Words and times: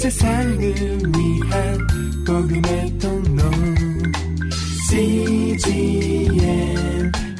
세상을 0.00 0.58
위한 0.58 1.78
복음의 2.26 2.98
통로 2.98 3.42
CGM 4.88 6.32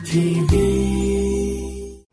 TV 0.04 2.04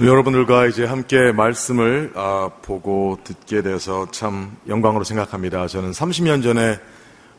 여러분들과 0.00 0.66
이제 0.66 0.84
함께 0.84 1.32
말씀을 1.32 2.12
아, 2.14 2.48
보고 2.62 3.18
듣게 3.24 3.62
돼서 3.62 4.08
참 4.12 4.56
영광으로 4.68 5.02
생각합니다. 5.02 5.66
저는 5.66 5.90
30년 5.90 6.44
전에 6.44 6.78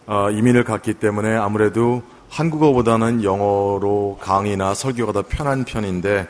아, 0.05 0.30
이민을 0.32 0.66
갔기 0.66 0.96
때문에 0.96 1.38
아무래도 1.38 2.04
한국어보다는 2.28 3.23
영어로 3.23 4.18
강의나 4.20 4.73
설교가 4.73 5.14
더 5.14 5.23
편한 5.25 5.64
편인데 5.64 6.28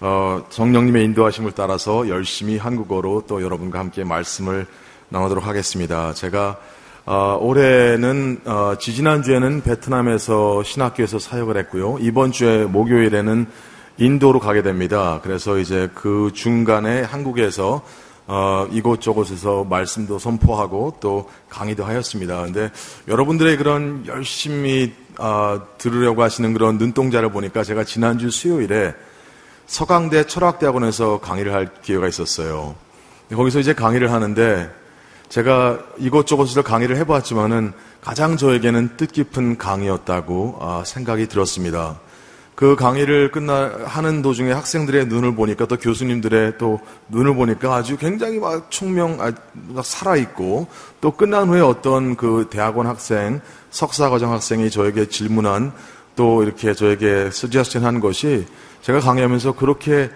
어, 0.00 0.46
성령님의 0.48 1.04
인도하심을 1.04 1.52
따라서 1.52 2.08
열심히 2.08 2.56
한국어로 2.56 3.24
또 3.26 3.42
여러분과 3.42 3.80
함께 3.80 4.02
말씀을 4.02 4.66
나누도록 5.10 5.44
하겠습니다. 5.46 6.14
제가 6.14 6.56
어, 7.04 7.36
올해는 7.40 8.40
어, 8.44 8.74
지지난 8.78 9.22
주에는 9.22 9.62
베트남에서 9.62 10.62
신학교에서 10.62 11.18
사역을 11.18 11.56
했고요. 11.58 11.98
이번 12.00 12.30
주에 12.30 12.64
목요일에는 12.64 13.46
인도로 13.98 14.38
가게 14.38 14.62
됩니다. 14.62 15.18
그래서 15.22 15.58
이제 15.58 15.90
그 15.94 16.30
중간에 16.32 17.02
한국에서 17.02 17.82
어, 18.28 18.68
이곳저곳에서 18.70 19.64
말씀도 19.64 20.20
선포하고 20.20 20.98
또 21.00 21.28
강의도 21.48 21.84
하였습니다. 21.84 22.42
근데 22.42 22.70
여러분들의 23.08 23.56
그런 23.56 24.04
열심히 24.06 24.94
어, 25.18 25.60
들으려고 25.78 26.22
하시는 26.22 26.52
그런 26.52 26.78
눈동자를 26.78 27.32
보니까 27.32 27.64
제가 27.64 27.82
지난주 27.82 28.30
수요일에 28.30 28.94
서강대 29.66 30.28
철학대학원에서 30.28 31.18
강의를 31.18 31.52
할 31.52 31.70
기회가 31.82 32.06
있었어요. 32.06 32.76
거기서 33.34 33.58
이제 33.58 33.74
강의를 33.74 34.12
하는데 34.12 34.79
제가 35.30 35.78
이곳저곳에서 35.98 36.62
강의를 36.62 36.96
해봤지만은 36.96 37.72
가장 38.00 38.36
저에게는 38.36 38.96
뜻깊은 38.96 39.58
강의였다고 39.58 40.58
아, 40.60 40.82
생각이 40.84 41.28
들었습니다. 41.28 42.00
그 42.56 42.74
강의를 42.74 43.30
끝나 43.30 43.70
하는 43.84 44.22
도중에 44.22 44.50
학생들의 44.50 45.06
눈을 45.06 45.36
보니까 45.36 45.66
또 45.66 45.76
교수님들의 45.76 46.58
또 46.58 46.80
눈을 47.10 47.36
보니까 47.36 47.76
아주 47.76 47.96
굉장히 47.96 48.40
막 48.40 48.72
총명 48.72 49.18
아, 49.20 49.32
살아 49.84 50.16
있고 50.16 50.66
또 51.00 51.12
끝난 51.12 51.48
후에 51.48 51.60
어떤 51.60 52.16
그 52.16 52.48
대학원 52.50 52.88
학생 52.88 53.40
석사과정 53.70 54.32
학생이 54.32 54.68
저에게 54.68 55.08
질문한 55.08 55.72
또 56.16 56.42
이렇게 56.42 56.74
저에게 56.74 57.30
서지하스한 57.30 58.00
것이 58.00 58.46
제가 58.82 58.98
강의하면서 58.98 59.52
그렇게 59.52 60.10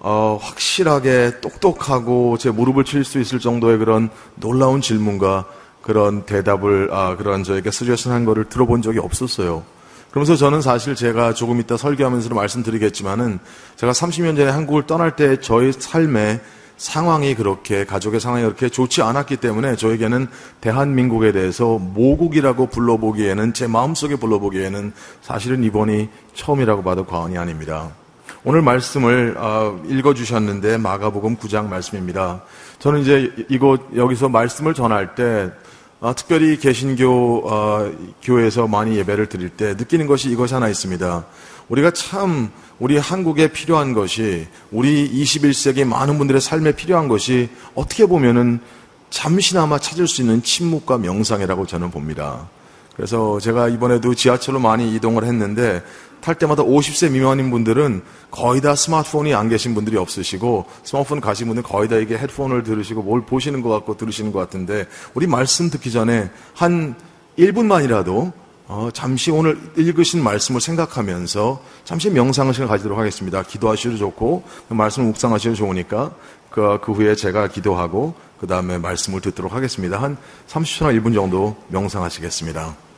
어, 0.00 0.38
확실하게 0.40 1.40
똑똑하고 1.40 2.38
제 2.38 2.50
무릎을 2.50 2.84
칠 2.84 3.04
수 3.04 3.20
있을 3.20 3.38
정도의 3.38 3.78
그런 3.78 4.08
놀라운 4.34 4.80
질문과 4.80 5.44
그런 5.82 6.24
대답을 6.24 6.90
아, 6.92 7.16
그런 7.16 7.44
저에게 7.44 7.70
서지하스한 7.70 8.24
거를 8.24 8.44
들어본 8.48 8.82
적이 8.82 8.98
없었어요. 9.00 9.62
그러면서 10.10 10.36
저는 10.36 10.60
사실 10.60 10.94
제가 10.94 11.34
조금 11.34 11.60
이따 11.60 11.76
설교하면서 11.76 12.34
말씀드리겠지만은 12.34 13.38
제가 13.76 13.92
30년 13.92 14.36
전에 14.36 14.50
한국을 14.50 14.86
떠날 14.86 15.16
때 15.16 15.38
저의 15.38 15.72
삶에 15.72 16.40
상황이 16.76 17.34
그렇게 17.34 17.84
가족의 17.84 18.20
상황이 18.20 18.42
그렇게 18.42 18.70
좋지 18.70 19.02
않았기 19.02 19.36
때문에 19.36 19.76
저에게는 19.76 20.28
대한민국에 20.62 21.30
대해서 21.30 21.78
모국이라고 21.78 22.66
불러보기에는 22.68 23.52
제 23.52 23.66
마음속에 23.66 24.16
불러보기에는 24.16 24.92
사실은 25.20 25.62
이번이 25.62 26.08
처음이라고 26.34 26.82
봐도 26.82 27.04
과언이 27.04 27.36
아닙니다. 27.36 27.90
오늘 28.42 28.62
말씀을 28.62 29.34
어, 29.36 29.78
읽어주셨는데 29.86 30.78
마가복음 30.78 31.36
9장 31.36 31.68
말씀입니다. 31.68 32.42
저는 32.78 33.00
이제 33.00 33.30
이곳 33.50 33.90
여기서 33.94 34.30
말씀을 34.30 34.72
전할 34.72 35.14
때 35.14 35.50
어, 36.00 36.14
특별히 36.14 36.58
개신교 36.58 37.42
어, 37.46 37.92
교회에서 38.22 38.66
많이 38.66 38.96
예배를 38.96 39.26
드릴 39.26 39.50
때 39.50 39.74
느끼는 39.74 40.06
것이 40.06 40.30
이것이 40.30 40.54
하나 40.54 40.70
있습니다. 40.70 41.26
우리가 41.68 41.90
참 41.90 42.50
우리 42.78 42.96
한국에 42.96 43.48
필요한 43.48 43.92
것이 43.92 44.48
우리 44.70 45.06
21세기 45.10 45.84
많은 45.84 46.16
분들의 46.16 46.40
삶에 46.40 46.72
필요한 46.72 47.08
것이 47.08 47.50
어떻게 47.74 48.06
보면은 48.06 48.60
잠시나마 49.10 49.78
찾을 49.78 50.08
수 50.08 50.22
있는 50.22 50.42
침묵과 50.42 50.96
명상이라고 50.96 51.66
저는 51.66 51.90
봅니다. 51.90 52.48
그래서 52.96 53.38
제가 53.38 53.68
이번에도 53.68 54.14
지하철로 54.14 54.60
많이 54.60 54.94
이동을 54.94 55.24
했는데 55.24 55.82
탈 56.20 56.34
때마다 56.34 56.62
50세 56.62 57.10
미만인 57.10 57.50
분들은 57.50 58.02
거의 58.30 58.60
다 58.60 58.74
스마트폰이 58.74 59.34
안 59.34 59.48
계신 59.48 59.74
분들이 59.74 59.96
없으시고 59.96 60.66
스마트폰 60.82 61.20
가신 61.20 61.46
분들은 61.46 61.68
거의 61.68 61.88
다 61.88 61.96
이게 61.96 62.16
헤드폰을 62.16 62.62
들으시고 62.62 63.02
뭘 63.02 63.24
보시는 63.24 63.62
것 63.62 63.70
같고 63.70 63.96
들으시는 63.96 64.32
것 64.32 64.38
같은데 64.38 64.86
우리 65.14 65.26
말씀 65.26 65.70
듣기 65.70 65.90
전에 65.90 66.30
한 66.54 66.94
1분만이라도 67.38 68.32
어, 68.72 68.88
잠시 68.92 69.32
오늘 69.32 69.58
읽으신 69.76 70.22
말씀을 70.22 70.60
생각하면서 70.60 71.60
잠시 71.84 72.08
명상 72.08 72.52
시간 72.52 72.68
가지도록 72.68 72.98
하겠습니다. 72.98 73.42
기도하셔도 73.42 73.96
좋고 73.96 74.44
그 74.68 74.74
말씀 74.74 75.04
묵상하셔도 75.06 75.56
좋으니까 75.56 76.14
그, 76.50 76.78
그 76.80 76.92
후에 76.92 77.16
제가 77.16 77.48
기도하고 77.48 78.14
그 78.38 78.46
다음에 78.46 78.78
말씀을 78.78 79.20
듣도록 79.22 79.54
하겠습니다. 79.54 80.00
한 80.00 80.16
30초나 80.46 80.96
1분 81.00 81.14
정도 81.14 81.56
명상하시겠습니다. 81.68 82.89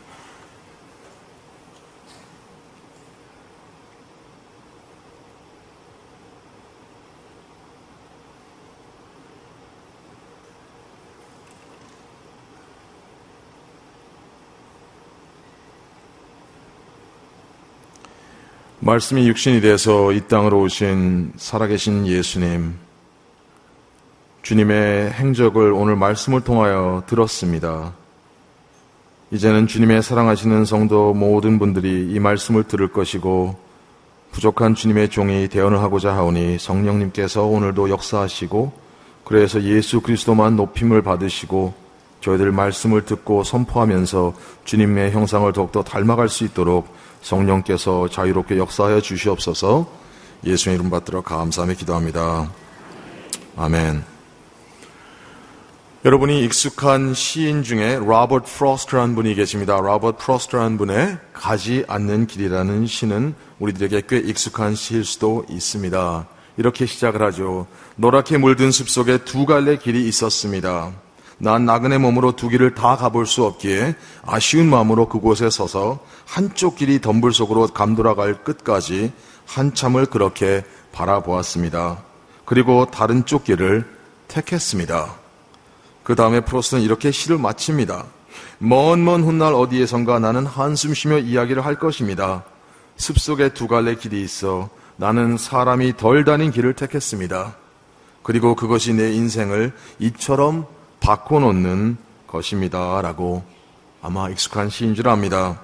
말씀이 18.84 19.28
육신이 19.28 19.60
돼서 19.60 20.10
이 20.10 20.22
땅으로 20.22 20.62
오신 20.62 21.34
살아계신 21.36 22.04
예수님, 22.04 22.74
주님의 24.42 25.12
행적을 25.12 25.72
오늘 25.72 25.94
말씀을 25.94 26.40
통하여 26.40 27.04
들었습니다. 27.06 27.92
이제는 29.30 29.68
주님의 29.68 30.02
사랑하시는 30.02 30.64
성도 30.64 31.14
모든 31.14 31.60
분들이 31.60 32.08
이 32.10 32.18
말씀을 32.18 32.64
들을 32.64 32.88
것이고 32.88 33.56
부족한 34.32 34.74
주님의 34.74 35.10
종이 35.10 35.46
대언을 35.46 35.78
하고자 35.78 36.12
하오니 36.16 36.58
성령님께서 36.58 37.44
오늘도 37.44 37.88
역사하시고 37.88 38.72
그래서 39.22 39.62
예수 39.62 40.00
그리스도만 40.00 40.56
높임을 40.56 41.02
받으시고 41.02 41.72
저희들 42.20 42.50
말씀을 42.50 43.04
듣고 43.04 43.44
선포하면서 43.44 44.34
주님의 44.64 45.12
형상을 45.12 45.52
더욱더 45.52 45.84
닮아갈 45.84 46.28
수 46.28 46.42
있도록 46.42 46.88
성령께서 47.22 48.08
자유롭게 48.08 48.58
역사하여 48.58 49.00
주시옵소서 49.00 49.86
예수의 50.44 50.74
이름 50.74 50.90
받들어 50.90 51.22
감사하며 51.22 51.74
기도합니다. 51.74 52.50
아멘. 53.56 54.04
여러분이 56.04 56.44
익숙한 56.44 57.14
시인 57.14 57.62
중에 57.62 57.96
로버트 57.96 58.50
프로스트라는 58.52 59.14
분이 59.14 59.36
계십니다. 59.36 59.76
로버트 59.76 60.24
프로스트라는 60.24 60.76
분의 60.76 61.18
가지 61.32 61.84
않는 61.86 62.26
길이라는 62.26 62.86
시는 62.88 63.34
우리들에게 63.60 64.02
꽤 64.08 64.18
익숙한 64.18 64.74
시일 64.74 65.04
수도 65.04 65.46
있습니다. 65.48 66.26
이렇게 66.56 66.86
시작을 66.86 67.22
하죠. 67.22 67.68
노랗게 67.94 68.38
물든 68.38 68.72
숲 68.72 68.88
속에 68.88 69.18
두 69.18 69.46
갈래 69.46 69.76
길이 69.76 70.08
있었습니다. 70.08 70.92
난 71.42 71.64
나그네 71.64 71.98
몸으로 71.98 72.36
두 72.36 72.48
길을 72.48 72.76
다 72.76 72.94
가볼 72.94 73.26
수 73.26 73.42
없기에 73.42 73.96
아쉬운 74.24 74.70
마음으로 74.70 75.08
그곳에 75.08 75.50
서서 75.50 75.98
한쪽 76.24 76.76
길이 76.76 77.00
덤불 77.00 77.32
속으로 77.32 77.66
감돌아갈 77.66 78.44
끝까지 78.44 79.12
한참을 79.46 80.06
그렇게 80.06 80.64
바라보았습니다. 80.92 81.98
그리고 82.44 82.86
다른 82.92 83.26
쪽 83.26 83.42
길을 83.42 83.84
택했습니다. 84.28 85.16
그 86.04 86.14
다음에 86.14 86.42
프로스는 86.42 86.80
이렇게 86.80 87.10
시를 87.10 87.38
마칩니다. 87.38 88.04
먼먼 88.58 89.24
훗날 89.24 89.52
어디에선가 89.52 90.20
나는 90.20 90.46
한숨 90.46 90.94
쉬며 90.94 91.18
이야기를 91.18 91.64
할 91.64 91.74
것입니다. 91.74 92.44
숲속에 92.98 93.48
두 93.48 93.66
갈래 93.66 93.96
길이 93.96 94.22
있어 94.22 94.70
나는 94.94 95.36
사람이 95.36 95.96
덜 95.96 96.24
다닌 96.24 96.52
길을 96.52 96.74
택했습니다. 96.74 97.56
그리고 98.22 98.54
그것이 98.54 98.94
내 98.94 99.12
인생을 99.12 99.72
이처럼 99.98 100.68
바꿔놓는 101.02 101.96
것입니다. 102.26 103.02
라고 103.02 103.42
아마 104.00 104.30
익숙한 104.30 104.70
시인 104.70 104.94
줄 104.94 105.08
압니다. 105.08 105.60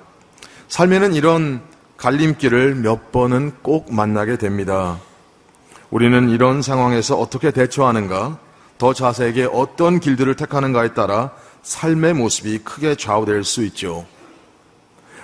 삶에는 0.69 1.14
이런 1.14 1.62
갈림길을 1.96 2.75
몇 2.75 3.11
번은 3.11 3.52
꼭 3.62 3.93
만나게 3.93 4.37
됩니다. 4.37 4.99
우리는 5.90 6.29
이런 6.29 6.61
상황에서 6.61 7.17
어떻게 7.19 7.50
대처하는가, 7.50 8.38
더 8.76 8.93
자세하게 8.93 9.49
어떤 9.52 9.99
길들을 9.99 10.37
택하는가에 10.37 10.93
따라 10.93 11.32
삶의 11.62 12.14
모습이 12.14 12.58
크게 12.58 12.94
좌우될 12.94 13.43
수 13.44 13.64
있죠. 13.64 14.06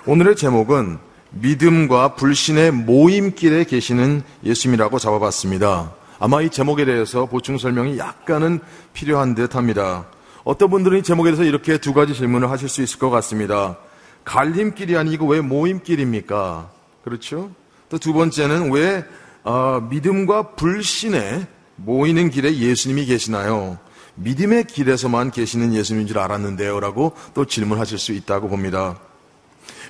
오늘의 0.06 0.36
제목은 0.36 0.98
믿음과 1.30 2.14
불신의 2.14 2.72
모임길에 2.72 3.64
계시는 3.64 4.22
예수님이라고 4.44 4.98
잡아봤습니다. 4.98 5.92
아마 6.24 6.40
이 6.40 6.48
제목에 6.48 6.86
대해서 6.86 7.26
보충 7.26 7.58
설명이 7.58 7.98
약간은 7.98 8.60
필요한 8.94 9.34
듯 9.34 9.56
합니다. 9.56 10.06
어떤 10.42 10.70
분들은 10.70 11.00
이 11.00 11.02
제목에 11.02 11.30
대해서 11.30 11.44
이렇게 11.44 11.76
두 11.76 11.92
가지 11.92 12.14
질문을 12.14 12.50
하실 12.50 12.70
수 12.70 12.80
있을 12.80 12.98
것 12.98 13.10
같습니다. 13.10 13.76
갈림길이 14.24 14.96
아니고 14.96 15.26
왜 15.26 15.42
모임길입니까? 15.42 16.70
그렇죠? 17.04 17.50
또 17.90 17.98
두 17.98 18.14
번째는 18.14 18.72
왜 18.72 19.04
어, 19.42 19.86
믿음과 19.90 20.52
불신에 20.52 21.46
모이는 21.76 22.30
길에 22.30 22.56
예수님이 22.56 23.04
계시나요? 23.04 23.76
믿음의 24.14 24.64
길에서만 24.64 25.30
계시는 25.30 25.74
예수님인 25.74 26.06
줄 26.06 26.18
알았는데요. 26.20 26.80
라고 26.80 27.12
또 27.34 27.44
질문하실 27.44 27.98
수 27.98 28.12
있다고 28.12 28.48
봅니다. 28.48 28.98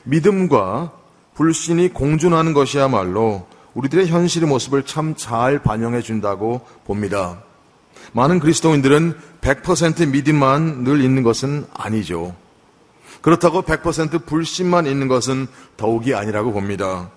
믿음과 0.02 0.94
불신이 1.34 1.90
공존하는 1.90 2.54
것이야말로 2.54 3.46
우리들의 3.74 4.08
현실의 4.08 4.48
모습을 4.48 4.84
참 4.84 5.14
잘 5.16 5.58
반영해 5.58 6.00
준다고 6.00 6.66
봅니다. 6.84 7.42
많은 8.12 8.38
그리스도인들은 8.40 9.14
100% 9.40 10.08
믿음만 10.10 10.84
늘 10.84 11.00
있는 11.02 11.22
것은 11.22 11.66
아니죠. 11.72 12.34
그렇다고 13.20 13.62
100% 13.62 14.26
불신만 14.26 14.86
있는 14.86 15.08
것은 15.08 15.46
더욱이 15.76 16.14
아니라고 16.14 16.52
봅니다. 16.52 17.10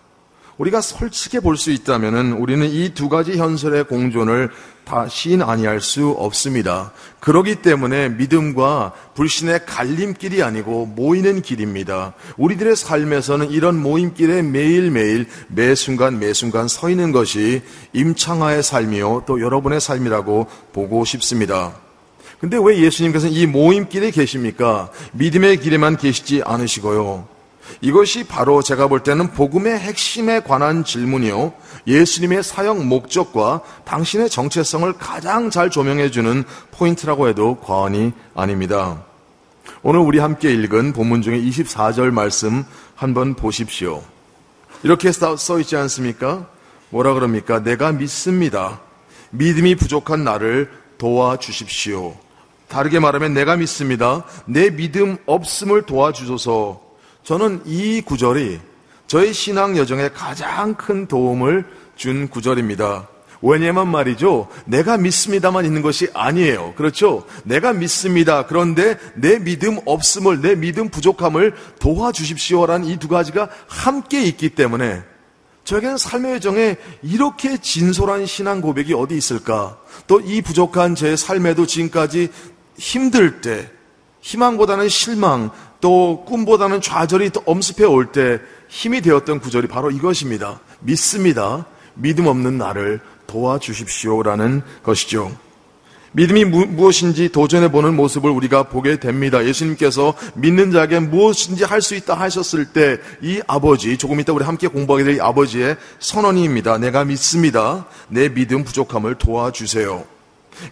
우리가 0.58 0.82
솔직히 0.82 1.40
볼 1.40 1.56
수 1.56 1.72
있다면 1.72 2.32
우리는 2.34 2.68
이 2.68 2.90
두 2.94 3.10
가지 3.10 3.38
현실의 3.38 3.84
공존을 3.86 4.50
다 4.86 5.08
시인 5.08 5.42
아니할 5.42 5.82
수 5.82 6.10
없습니다. 6.12 6.94
그러기 7.20 7.56
때문에 7.56 8.10
믿음과 8.10 8.94
불신의 9.16 9.66
갈림길이 9.66 10.42
아니고 10.42 10.86
모이는 10.86 11.42
길입니다. 11.42 12.14
우리들의 12.38 12.76
삶에서는 12.76 13.52
이런 13.52 13.76
모임길에 13.82 14.42
매일매일 14.42 15.28
매순간 15.50 16.20
매순간 16.20 16.70
서 16.70 16.90
있는 16.90 17.12
것이 17.12 17.62
임창아의 17.94 18.64
삶이요 18.64 19.24
또 19.28 19.42
여러분의 19.42 19.82
삶이라고 19.82 20.48
보고 20.74 21.06
싶습니다. 21.06 21.76
근데 22.40 22.58
왜 22.62 22.80
예수님께서는 22.80 23.36
이 23.36 23.46
모임길에 23.46 24.12
계십니까? 24.12 24.90
믿음의 25.14 25.60
길에만 25.60 25.98
계시지 25.98 26.44
않으시고요. 26.46 27.37
이것이 27.82 28.26
바로 28.26 28.62
제가 28.62 28.88
볼 28.88 29.04
때는 29.04 29.32
복음의 29.32 29.78
핵심에 29.78 30.42
관한 30.42 30.84
질문이요. 30.84 31.54
예수님의 31.86 32.44
사역 32.44 32.86
목적과 32.86 33.62
당신의 33.86 34.30
정체성을 34.30 34.92
가장 34.94 35.50
잘 35.50 35.70
조명해주는 35.70 36.44
포인트라고 36.72 37.28
해도 37.28 37.58
과언이 37.60 38.14
아닙니다. 38.36 39.04
오늘 39.84 40.00
우리 40.00 40.20
함께 40.20 40.52
읽은 40.54 40.94
본문 40.94 41.22
중에 41.22 41.40
24절 41.40 42.12
말씀 42.12 42.64
한번 42.96 43.36
보십시오. 43.36 44.04
이렇게 44.84 45.12
써 45.12 45.60
있지 45.60 45.76
않습니까? 45.76 46.48
뭐라 46.90 47.14
그럽니까? 47.14 47.62
내가 47.62 47.92
믿습니다. 47.92 48.80
믿음이 49.32 49.76
부족한 49.76 50.24
나를 50.24 50.72
도와주십시오. 50.98 52.16
다르게 52.68 53.00
말하면 53.00 53.34
내가 53.34 53.56
믿습니다. 53.56 54.24
내 54.46 54.70
믿음 54.70 55.18
없음을 55.26 55.84
도와주소서 55.84 56.87
저는 57.28 57.62
이 57.66 58.00
구절이 58.00 58.58
저의 59.06 59.34
신앙 59.34 59.76
여정에 59.76 60.12
가장 60.16 60.76
큰 60.76 61.08
도움을 61.08 61.66
준 61.98 62.30
구절입니다. 62.30 63.10
왜냐면 63.42 63.90
말이죠. 63.90 64.48
내가 64.64 64.96
믿습니다만 64.96 65.66
있는 65.66 65.82
것이 65.82 66.08
아니에요. 66.14 66.74
그렇죠? 66.78 67.26
내가 67.44 67.74
믿습니다. 67.74 68.46
그런데 68.46 68.98
내 69.16 69.40
믿음 69.40 69.78
없음을, 69.86 70.40
내 70.40 70.56
믿음 70.56 70.88
부족함을 70.88 71.54
도와주십시오라는 71.82 72.88
이 72.88 72.98
두 72.98 73.10
가지가 73.10 73.50
함께 73.68 74.24
있기 74.24 74.52
때문에 74.52 75.04
저에게는 75.66 75.98
삶의 75.98 76.36
여정에 76.36 76.78
이렇게 77.04 77.58
진솔한 77.58 78.26
신앙 78.26 78.62
고백이 78.62 78.94
어디 78.94 79.18
있을까? 79.18 79.78
또 80.08 80.22
이 80.22 80.42
부족한 80.42 80.96
제 80.96 81.18
삶에도 81.18 81.66
지금까지 81.66 82.30
힘들 82.78 83.42
때, 83.42 83.70
희망보다는 84.28 84.90
실망, 84.90 85.52
또 85.80 86.26
꿈보다는 86.26 86.82
좌절이 86.82 87.30
또 87.30 87.42
엄습해 87.46 87.86
올 87.86 88.12
때 88.12 88.40
힘이 88.68 89.00
되었던 89.00 89.40
구절이 89.40 89.68
바로 89.70 89.90
이것입니다. 89.90 90.60
믿습니다. 90.82 91.66
믿음 91.94 92.28
없는 92.28 92.58
나를 92.58 93.00
도와주십시오라는 93.28 94.64
것이죠. 94.84 95.32
믿음이 96.12 96.44
무엇인지 96.46 97.30
도전해 97.30 97.72
보는 97.72 97.96
모습을 97.96 98.30
우리가 98.30 98.64
보게 98.64 99.00
됩니다. 99.00 99.46
예수님께서 99.46 100.14
믿는 100.36 100.72
자에게 100.72 101.00
무엇인지 101.00 101.64
할 101.64 101.82
수 101.82 101.96
있다 101.96 102.16
하셨을 102.16 102.74
때 102.74 102.98
이 103.22 103.40
아버지, 103.48 103.98
조금 103.98 104.20
이따 104.20 104.34
우리 104.34 104.44
함께 104.44 104.68
공부하게 104.68 105.04
될이 105.06 105.22
아버지의 105.22 105.78
선언입니다. 106.00 106.80
내가 106.80 107.06
믿습니다. 107.06 107.86
내 108.10 108.28
믿음 108.28 108.66
부족함을 108.66 109.16
도와주세요. 109.16 110.17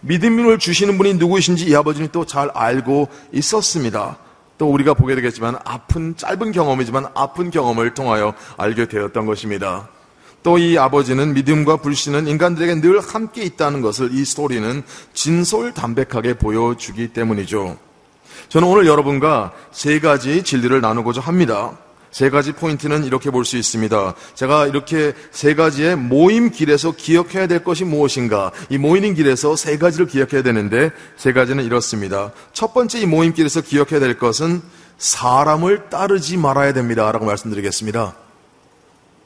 믿음을 0.02 0.60
주시는 0.60 0.98
분이 0.98 1.16
누구이신지 1.16 1.66
이 1.66 1.76
아버지는 1.76 2.10
또 2.12 2.26
잘 2.26 2.50
알고 2.54 3.10
있었습니다. 3.34 4.18
또 4.58 4.72
우리가 4.72 4.94
보게 4.94 5.16
되겠지만 5.16 5.58
아픈 5.64 6.16
짧은 6.18 6.52
경험이지만 6.52 7.08
아픈 7.14 7.52
경험을 7.52 7.94
통하여 7.94 8.34
알게 8.58 8.88
되었던 8.88 9.26
것입니다. 9.26 9.90
또 10.44 10.58
이 10.60 10.78
아버지는 10.78 11.34
믿음과 11.34 11.78
불신은 11.78 12.28
인간들에게 12.28 12.82
늘 12.82 13.00
함께 13.00 13.44
있다는 13.44 13.82
것을 13.82 14.14
이 14.14 14.24
스토리는 14.24 14.84
진솔 15.14 15.74
담백하게 15.74 16.36
보여주기 16.36 17.10
때문이죠. 17.10 17.78
저는 18.50 18.68
오늘 18.68 18.86
여러분과 18.86 19.54
세 19.72 20.00
가지 20.00 20.44
진리를 20.44 20.80
나누고자 20.82 21.22
합니다. 21.22 21.78
세 22.15 22.29
가지 22.29 22.53
포인트는 22.53 23.03
이렇게 23.03 23.29
볼 23.29 23.44
수 23.44 23.57
있습니다. 23.57 24.13
제가 24.35 24.67
이렇게 24.67 25.12
세 25.31 25.53
가지의 25.53 25.97
모임 25.97 26.50
길에서 26.50 26.94
기억해야 26.94 27.45
될 27.45 27.62
것이 27.62 27.83
무엇인가? 27.83 28.51
이 28.69 28.77
모이는 28.77 29.15
길에서 29.15 29.57
세 29.57 29.77
가지를 29.77 30.07
기억해야 30.07 30.41
되는데 30.41 30.91
세 31.17 31.33
가지는 31.33 31.65
이렇습니다. 31.65 32.31
첫 32.53 32.73
번째 32.73 33.01
이 33.01 33.06
모임 33.06 33.33
길에서 33.33 33.59
기억해야 33.59 34.00
될 34.00 34.17
것은 34.17 34.62
사람을 34.97 35.89
따르지 35.89 36.38
말아야 36.38 36.71
됩니다. 36.71 37.12
라고 37.12 37.25
말씀드리겠습니다. 37.25 38.15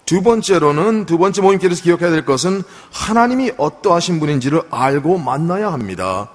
두 0.07 0.24
번째로는 0.24 1.06
두 1.06 1.19
번째 1.19 1.44
모임 1.44 1.59
길에서 1.59 1.83
기억해야 1.83 2.09
될 2.09 2.25
것은 2.25 2.63
하나님이 2.91 3.51
어떠하신 3.57 4.19
분인지를 4.19 4.63
알고 4.71 5.19
만나야 5.19 5.71
합니다. 5.71 6.31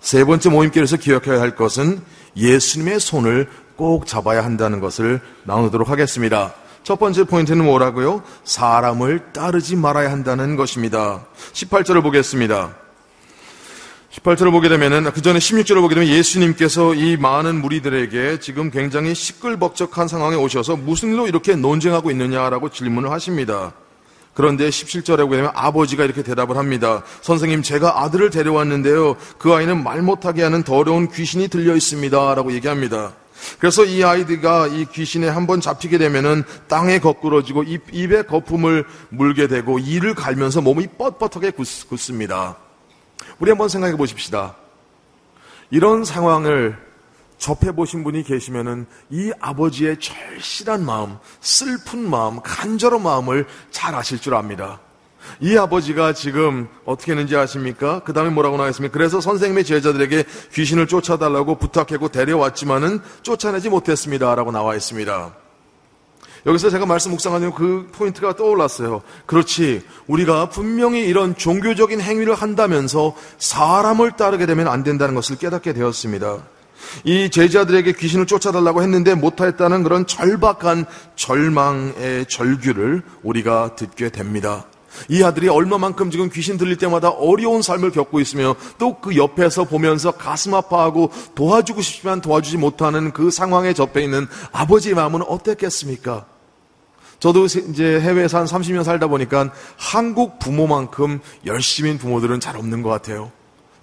세 0.00 0.24
번째 0.24 0.50
모임길에서 0.50 0.96
기억해야 0.96 1.40
할 1.40 1.56
것은 1.56 2.00
예수님의 2.36 3.00
손을 3.00 3.48
꼭 3.76 4.06
잡아야 4.06 4.44
한다는 4.44 4.80
것을 4.80 5.20
나누도록 5.44 5.88
하겠습니다. 5.88 6.54
첫 6.82 6.98
번째 6.98 7.24
포인트는 7.24 7.64
뭐라고요? 7.64 8.22
사람을 8.44 9.32
따르지 9.32 9.74
말아야 9.76 10.10
한다는 10.10 10.56
것입니다. 10.56 11.26
18절을 11.52 12.02
보겠습니다. 12.02 12.76
18절을 14.12 14.50
보게 14.50 14.68
되면은 14.68 15.10
그 15.12 15.20
전에 15.20 15.38
16절을 15.38 15.80
보게 15.80 15.94
되면 15.94 16.08
예수님께서 16.08 16.94
이 16.94 17.16
많은 17.16 17.60
무리들에게 17.60 18.40
지금 18.40 18.70
굉장히 18.70 19.14
시끌벅적한 19.14 20.08
상황에 20.08 20.36
오셔서 20.36 20.76
무슨 20.76 21.12
일로 21.12 21.26
이렇게 21.26 21.54
논쟁하고 21.54 22.10
있느냐라고 22.10 22.70
질문을 22.70 23.10
하십니다. 23.10 23.72
그런데 24.36 24.68
17절에 24.68 25.20
보게 25.20 25.36
되면 25.36 25.50
아버지가 25.54 26.04
이렇게 26.04 26.22
대답을 26.22 26.58
합니다. 26.58 27.02
선생님, 27.22 27.62
제가 27.62 28.02
아들을 28.02 28.28
데려왔는데요. 28.28 29.16
그 29.38 29.54
아이는 29.54 29.82
말 29.82 30.02
못하게 30.02 30.42
하는 30.42 30.62
더러운 30.62 31.10
귀신이 31.10 31.48
들려 31.48 31.74
있습니다. 31.74 32.34
라고 32.34 32.52
얘기합니다. 32.52 33.14
그래서 33.58 33.86
이 33.86 34.04
아이들과 34.04 34.66
이 34.66 34.84
귀신에 34.92 35.26
한번 35.26 35.62
잡히게 35.62 35.96
되면은 35.96 36.44
땅에 36.68 36.98
거꾸러지고 36.98 37.62
입, 37.62 37.82
입에 37.92 38.22
거품을 38.22 38.84
물게 39.08 39.48
되고 39.48 39.78
이를 39.78 40.14
갈면서 40.14 40.60
몸이 40.60 40.88
뻣뻣하게 40.98 41.56
굳, 41.56 41.66
습니다 41.98 42.56
우리 43.38 43.50
한번 43.50 43.70
생각해 43.70 43.96
보십시다. 43.96 44.54
이런 45.70 46.04
상황을 46.04 46.76
접해 47.38 47.72
보신 47.72 48.02
분이 48.04 48.22
계시면은 48.22 48.86
이 49.10 49.32
아버지의 49.40 49.98
절실한 50.00 50.84
마음, 50.84 51.18
슬픈 51.40 52.08
마음, 52.08 52.40
간절한 52.42 53.02
마음을 53.02 53.46
잘 53.70 53.94
아실 53.94 54.20
줄 54.20 54.34
압니다. 54.34 54.80
이 55.40 55.56
아버지가 55.56 56.12
지금 56.12 56.68
어떻게 56.84 57.12
했는지 57.12 57.36
아십니까? 57.36 58.00
그 58.04 58.12
다음에 58.12 58.30
뭐라고 58.30 58.56
나왔습니까? 58.56 58.92
그래서 58.92 59.20
선생님의 59.20 59.64
제자들에게 59.64 60.24
귀신을 60.52 60.86
쫓아달라고 60.86 61.56
부탁하고 61.56 62.08
데려왔지만은 62.08 63.00
쫓아내지 63.22 63.68
못했습니다. 63.68 64.34
라고 64.34 64.52
나와 64.52 64.74
있습니다. 64.74 65.34
여기서 66.46 66.70
제가 66.70 66.86
말씀 66.86 67.10
묵상하는 67.10 67.52
그 67.52 67.88
포인트가 67.92 68.36
떠올랐어요. 68.36 69.02
그렇지. 69.26 69.82
우리가 70.06 70.48
분명히 70.48 71.00
이런 71.00 71.36
종교적인 71.36 72.00
행위를 72.00 72.34
한다면서 72.36 73.16
사람을 73.38 74.12
따르게 74.12 74.46
되면 74.46 74.68
안 74.68 74.84
된다는 74.84 75.16
것을 75.16 75.36
깨닫게 75.38 75.72
되었습니다. 75.72 76.38
이 77.04 77.30
제자들에게 77.30 77.92
귀신을 77.92 78.26
쫓아달라고 78.26 78.82
했는데 78.82 79.14
못하였다는 79.14 79.82
그런 79.82 80.06
절박한 80.06 80.86
절망의 81.14 82.26
절규를 82.28 83.02
우리가 83.22 83.76
듣게 83.76 84.10
됩니다. 84.10 84.66
이 85.08 85.22
아들이 85.22 85.48
얼마만큼 85.48 86.10
지금 86.10 86.30
귀신 86.30 86.56
들릴 86.56 86.76
때마다 86.76 87.10
어려운 87.10 87.62
삶을 87.62 87.90
겪고 87.90 88.20
있으며 88.20 88.56
또 88.78 88.96
그 89.00 89.16
옆에서 89.16 89.64
보면서 89.64 90.10
가슴 90.10 90.54
아파하고 90.54 91.12
도와주고 91.34 91.82
싶지만 91.82 92.20
도와주지 92.20 92.56
못하는 92.56 93.12
그 93.12 93.30
상황에 93.30 93.72
접해 93.72 94.02
있는 94.02 94.26
아버지의 94.52 94.94
마음은 94.94 95.22
어땠겠습니까? 95.22 96.24
저도 97.20 97.44
이제 97.44 98.00
해외에서 98.00 98.38
한 98.38 98.46
30년 98.46 98.84
살다 98.84 99.06
보니까 99.06 99.52
한국 99.76 100.38
부모만큼 100.38 101.20
열심인 101.44 101.98
부모들은 101.98 102.40
잘 102.40 102.56
없는 102.56 102.82
것 102.82 102.88
같아요. 102.90 103.30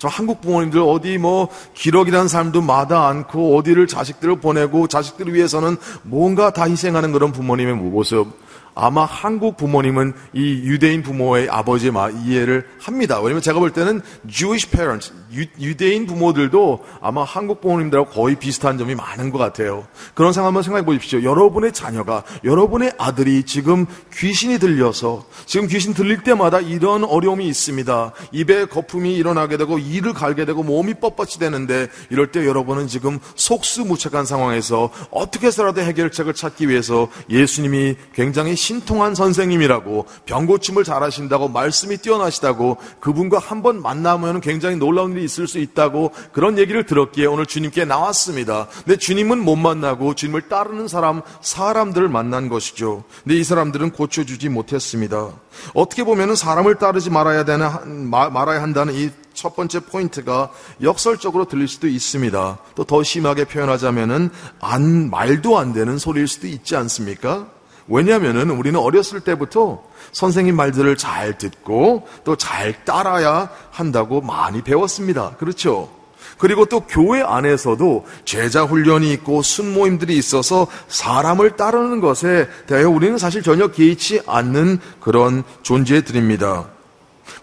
저 0.04 0.10
한국 0.10 0.42
부모님들 0.42 0.82
어디 0.82 1.18
뭐 1.18 1.48
기록이라는 1.76 2.28
삶도 2.28 2.62
마다 2.62 3.08
않고 3.08 3.56
어디를 3.56 3.88
자식들을 3.88 4.42
보내고 4.42 4.88
자식들을 4.88 5.34
위해서는 5.34 5.78
뭔가 6.02 6.52
다 6.52 6.66
희생하는 6.66 7.14
그런 7.14 7.32
부모님의 7.32 7.76
모습. 7.76 8.28
아마 8.76 9.06
한국 9.06 9.58
부모님은 9.58 10.14
이 10.34 10.64
유대인 10.64 11.04
부모의 11.04 11.50
아버지의 11.50 11.94
이해를 12.26 12.66
합니다. 12.80 13.20
왜냐면 13.20 13.42
제가 13.42 13.60
볼 13.60 13.72
때는 13.72 14.02
Jewish 14.30 14.70
parents, 14.70 15.14
유, 15.60 15.78
대인 15.78 16.06
부모들도 16.06 16.84
아마 17.02 17.24
한국 17.24 17.62
부모님들하고 17.62 18.10
거의 18.12 18.36
비슷한 18.36 18.78
점이 18.78 18.96
많은 18.96 19.32
것 19.32 19.38
같아요. 19.38 19.88
그런 20.14 20.34
상황 20.34 20.48
한번 20.48 20.64
생각해 20.64 20.86
보십시오. 20.86 21.24
여러분의 21.24 21.72
자녀가, 21.74 22.24
여러분의 22.44 22.94
아들이 22.98 23.44
지금 23.44 23.86
귀신이 24.14 24.60
들려서, 24.60 25.26
지금 25.46 25.68
귀신 25.68 25.94
들릴 25.94 26.24
때마다 26.24 26.60
이런 26.60 27.04
어려움이 27.04 27.48
있습니다. 27.48 28.14
입에 28.32 28.66
거품이 28.66 29.16
일어나게 29.16 29.58
되고, 29.58 29.80
이를 29.80 30.14
갈게 30.14 30.46
되고, 30.46 30.64
몸이 30.64 30.96
뻣뻣이 30.96 31.40
되는데, 31.40 31.88
이럴 32.10 32.32
때 32.32 32.46
여러분은 32.46 32.88
지금 32.88 33.20
속수무책한 33.36 34.26
상황에서 34.26 34.92
어떻게 35.12 35.48
해서라도 35.48 35.82
해결책을 35.82 36.34
찾기 36.34 36.70
위해서 36.70 37.10
예수님이 37.30 37.96
굉장히 38.14 38.56
신통한 38.64 39.14
선생님이라고 39.14 40.06
병고침을 40.26 40.86
잘하신다고 40.86 41.50
말씀이 41.50 41.98
뛰어나시다고 41.98 42.78
그분과 43.02 43.40
한번 43.40 43.82
만나면 43.82 44.40
굉장히 44.40 44.78
놀라운 44.78 45.12
일이 45.12 45.26
있을 45.26 45.48
수 45.48 45.60
있다고 45.60 46.12
그런 46.32 46.58
얘기를 46.58 46.86
들었기에 46.86 47.26
오늘 47.26 47.46
주님께 47.46 47.84
나왔습니다. 47.84 48.68
근데 48.86 48.98
주님은 48.98 49.40
못 49.40 49.58
만나고 49.58 50.16
주님을 50.16 50.44
따르는 50.44 50.88
사람 50.88 51.22
사람들을 51.42 52.08
만난 52.08 52.48
것이죠. 52.48 53.04
근데 53.24 53.36
이 53.38 53.44
사람들은 53.44 53.92
고쳐주지 53.92 54.48
못했습니다. 54.50 55.30
어떻게 55.74 56.04
보면 56.04 56.36
사람을 56.36 56.76
따르지 56.76 57.10
말아야 57.10 57.44
되는 57.44 57.70
말아야 58.10 58.62
한다는 58.62 58.94
이 58.94 59.24
첫 59.34 59.56
번째 59.56 59.80
포인트가 59.82 60.52
역설적으로 60.82 61.46
들릴 61.46 61.68
수도 61.68 61.88
있습니다. 61.88 62.60
또 62.76 62.84
더 62.84 63.02
심하게 63.02 63.46
표현하자면은 63.46 64.30
안 64.60 65.10
말도 65.10 65.58
안 65.58 65.74
되는 65.74 65.98
소리일 65.98 66.28
수도 66.28 66.48
있지 66.48 66.76
않습니까? 66.76 67.48
왜냐하면 67.88 68.50
우리는 68.50 68.80
어렸을 68.80 69.20
때부터 69.22 69.84
선생님 70.12 70.56
말들을 70.56 70.96
잘 70.98 71.38
듣고 71.38 72.08
또 72.24 72.36
잘 72.36 72.84
따라야 72.86 73.50
한다고 73.72 74.22
많이 74.22 74.62
배웠습니다. 74.62 75.36
그렇죠? 75.38 75.90
그리고 76.38 76.66
또 76.66 76.82
교회 76.82 77.22
안에서도 77.22 78.06
제자 78.26 78.64
훈련이 78.64 79.12
있고 79.14 79.42
순모임들이 79.42 80.18
있어서 80.18 80.68
사람을 80.88 81.56
따르는 81.56 82.02
것에 82.02 82.50
대해 82.68 82.84
우리는 82.84 83.18
사실 83.18 83.42
전혀 83.44 83.68
개의치 83.68 84.22
않는 84.26 84.80
그런 85.00 85.44
존재들입니다. 85.62 86.66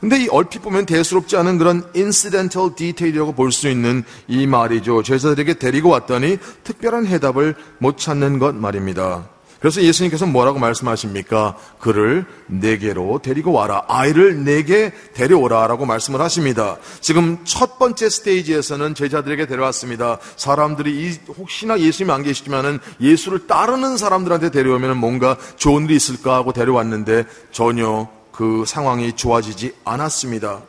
근데 0.00 0.23
이 0.25 0.28
얼핏 0.28 0.61
보면 0.62 0.87
대수롭지 0.87 1.37
않은 1.37 1.59
그런 1.59 1.82
incidental 1.94 2.75
detail이라고 2.75 3.32
볼 3.32 3.52
수 3.52 3.68
있는 3.68 4.04
이 4.28 4.47
말이죠. 4.47 5.02
제자들에게 5.02 5.54
데리고 5.54 5.90
왔더니 5.90 6.38
특별한 6.64 7.06
해답을 7.06 7.54
못 7.78 7.97
찾는 7.99 8.38
것 8.38 8.54
말입니다. 8.54 9.28
그래서 9.61 9.83
예수님께서 9.83 10.25
뭐라고 10.25 10.59
말씀하십니까? 10.59 11.57
그를 11.79 12.25
내게로 12.47 13.21
데리고 13.23 13.52
와라. 13.52 13.85
아이를 13.88 14.43
내게 14.43 14.93
데려오라 15.12 15.67
라고 15.67 15.85
말씀을 15.85 16.21
하십니다. 16.21 16.79
지금 17.00 17.38
첫 17.45 17.79
번째 17.79 18.09
스테이지에서는 18.09 18.95
제자들에게 18.95 19.47
데려왔습니다. 19.47 20.19
사람들이 20.37 21.19
혹시나 21.37 21.79
예수님 21.79 22.11
안 22.11 22.23
계시지만은 22.23 22.79
예수를 23.02 23.47
따르는 23.47 23.99
사람들한테 23.99 24.50
데려오면 24.50 24.97
뭔가 24.97 25.37
좋은 25.57 25.85
일이 25.85 25.95
있을까 25.95 26.37
하고 26.37 26.55
데려왔는데 26.55 27.26
전혀 27.52 28.09
그 28.33 28.64
상황이 28.67 29.14
좋아지지 29.14 29.75
않았습니다. 29.85 30.62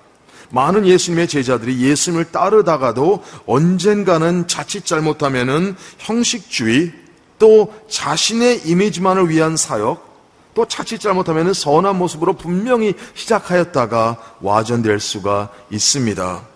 많은 0.50 0.86
예수님의 0.86 1.30
제자들이 1.30 1.80
예수님을 1.80 2.26
따르다가도 2.32 3.24
언젠가는 3.46 4.50
자칫 4.50 4.86
잘못하면은 4.86 5.78
형식주의 5.98 6.92
또 7.42 7.74
자신의 7.90 8.68
이미지만을 8.68 9.28
위한 9.30 9.58
사역, 9.58 10.12
또 10.54 10.68
자칫 10.68 11.00
잘못하면 11.00 11.56
선한 11.56 11.98
모습으로 11.98 12.34
분명히 12.34 12.94
시작하였다가 13.16 14.18
와전될 14.42 15.00
수가 15.00 15.50
있습니다. 15.72 16.51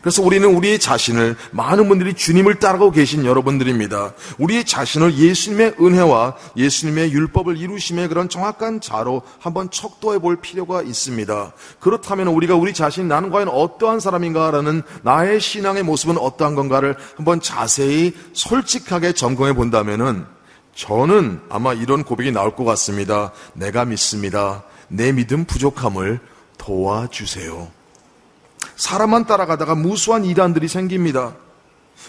그래서 0.00 0.22
우리는 0.22 0.48
우리의 0.48 0.78
자신을 0.78 1.36
많은 1.50 1.88
분들이 1.88 2.14
주님을 2.14 2.58
따라가고 2.58 2.90
계신 2.90 3.24
여러분들입니다. 3.24 4.14
우리의 4.38 4.64
자신을 4.64 5.16
예수님의 5.18 5.74
은혜와 5.80 6.36
예수님의 6.56 7.12
율법을 7.12 7.56
이루심의 7.56 8.08
그런 8.08 8.28
정확한 8.28 8.80
자로 8.80 9.22
한번 9.38 9.70
척도해 9.70 10.18
볼 10.18 10.36
필요가 10.40 10.82
있습니다. 10.82 11.52
그렇다면 11.80 12.28
우리가 12.28 12.54
우리 12.54 12.72
자신 12.72 13.08
나는 13.08 13.30
과연 13.30 13.48
어떠한 13.48 14.00
사람인가라는 14.00 14.82
나의 15.02 15.40
신앙의 15.40 15.82
모습은 15.82 16.18
어떠한 16.18 16.54
건가를 16.54 16.96
한번 17.16 17.40
자세히 17.40 18.14
솔직하게 18.32 19.12
점검해 19.12 19.52
본다면은 19.54 20.24
저는 20.74 21.40
아마 21.50 21.74
이런 21.74 22.04
고백이 22.04 22.32
나올 22.32 22.54
것 22.54 22.64
같습니다. 22.64 23.32
내가 23.54 23.84
믿습니다. 23.84 24.64
내 24.88 25.12
믿음 25.12 25.44
부족함을 25.44 26.20
도와주세요. 26.58 27.79
사람만 28.76 29.26
따라가다가 29.26 29.74
무수한 29.74 30.24
이단들이 30.24 30.68
생깁니다. 30.68 31.34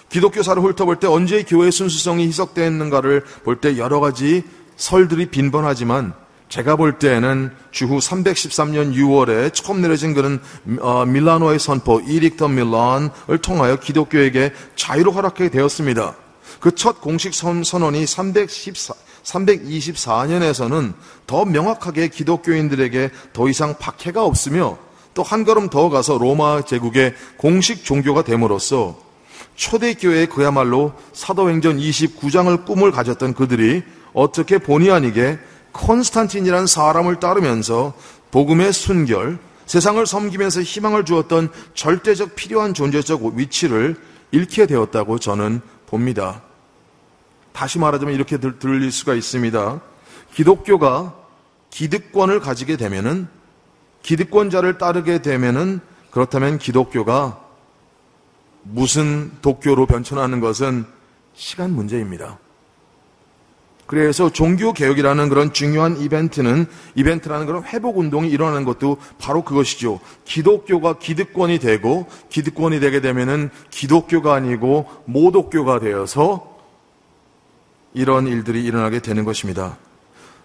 기독교사를 0.09 0.61
훑어볼 0.61 0.97
때 0.99 1.07
언제 1.07 1.43
교회 1.43 1.71
순수성이 1.71 2.27
희석되었는가를 2.27 3.23
볼 3.43 3.59
때 3.61 3.77
여러 3.77 3.99
가지 3.99 4.43
설들이 4.77 5.27
빈번하지만 5.27 6.13
제가 6.49 6.75
볼 6.75 6.99
때에는 6.99 7.51
주후 7.71 7.99
313년 7.99 8.93
6월에 8.93 9.53
처음 9.53 9.81
내려진 9.81 10.13
그런 10.13 10.41
어, 10.81 11.05
밀라노의 11.05 11.59
선포 11.59 12.01
이릭터 12.01 12.47
밀란을 12.49 13.37
통하여 13.41 13.77
기독교에게 13.77 14.51
자유를 14.75 15.13
허락하게 15.15 15.49
되었습니다. 15.49 16.15
그 16.59 16.71
첫 16.75 17.01
공식 17.01 17.33
선언이 17.33 18.05
314, 18.05 18.93
324년에서는 19.23 20.93
더 21.25 21.45
명확하게 21.45 22.09
기독교인들에게 22.09 23.09
더 23.33 23.49
이상 23.49 23.77
박해가 23.77 24.23
없으며 24.23 24.77
또 25.13 25.23
한 25.23 25.43
걸음 25.43 25.69
더 25.69 25.89
가서 25.89 26.17
로마 26.17 26.63
제국의 26.63 27.13
공식 27.37 27.83
종교가 27.83 28.23
됨으로써 28.23 28.97
초대교회에 29.55 30.27
그야말로 30.27 30.93
사도행전 31.13 31.77
29장을 31.77 32.65
꿈을 32.65 32.91
가졌던 32.91 33.33
그들이 33.33 33.83
어떻게 34.13 34.57
본의 34.57 34.91
아니게 34.91 35.39
콘스탄틴이라는 35.73 36.67
사람을 36.67 37.19
따르면서 37.19 37.93
복음의 38.31 38.73
순결, 38.73 39.39
세상을 39.65 40.05
섬기면서 40.05 40.61
희망을 40.61 41.05
주었던 41.05 41.49
절대적 41.73 42.35
필요한 42.35 42.73
존재적 42.73 43.23
위치를 43.35 43.95
잃게 44.31 44.65
되었다고 44.65 45.19
저는 45.19 45.61
봅니다. 45.87 46.41
다시 47.53 47.79
말하자면 47.79 48.15
이렇게 48.15 48.37
들릴 48.37 48.91
수가 48.91 49.13
있습니다. 49.13 49.81
기독교가 50.33 51.15
기득권을 51.69 52.39
가지게 52.39 52.77
되면은 52.77 53.27
기득권자를 54.03 54.77
따르게 54.77 55.21
되면은 55.21 55.79
그렇다면 56.11 56.57
기독교가 56.57 57.39
무슨 58.63 59.31
독교로 59.41 59.85
변천하는 59.85 60.39
것은 60.39 60.85
시간 61.33 61.71
문제입니다. 61.71 62.37
그래서 63.91 64.31
종교 64.31 64.71
개혁이라는 64.71 65.27
그런 65.27 65.51
중요한 65.51 65.97
이벤트는 65.97 66.65
이벤트라는 66.95 67.45
그런 67.45 67.63
회복 67.65 67.97
운동이 67.97 68.29
일어나는 68.29 68.63
것도 68.63 68.95
바로 69.19 69.43
그것이죠. 69.43 69.99
기독교가 70.23 70.97
기득권이 70.97 71.59
되고 71.59 72.07
기득권이 72.29 72.79
되게 72.79 73.01
되면은 73.01 73.49
기독교가 73.69 74.33
아니고 74.33 74.89
모독교가 75.03 75.79
되어서 75.79 76.57
이런 77.93 78.27
일들이 78.27 78.63
일어나게 78.63 78.99
되는 78.99 79.25
것입니다. 79.25 79.77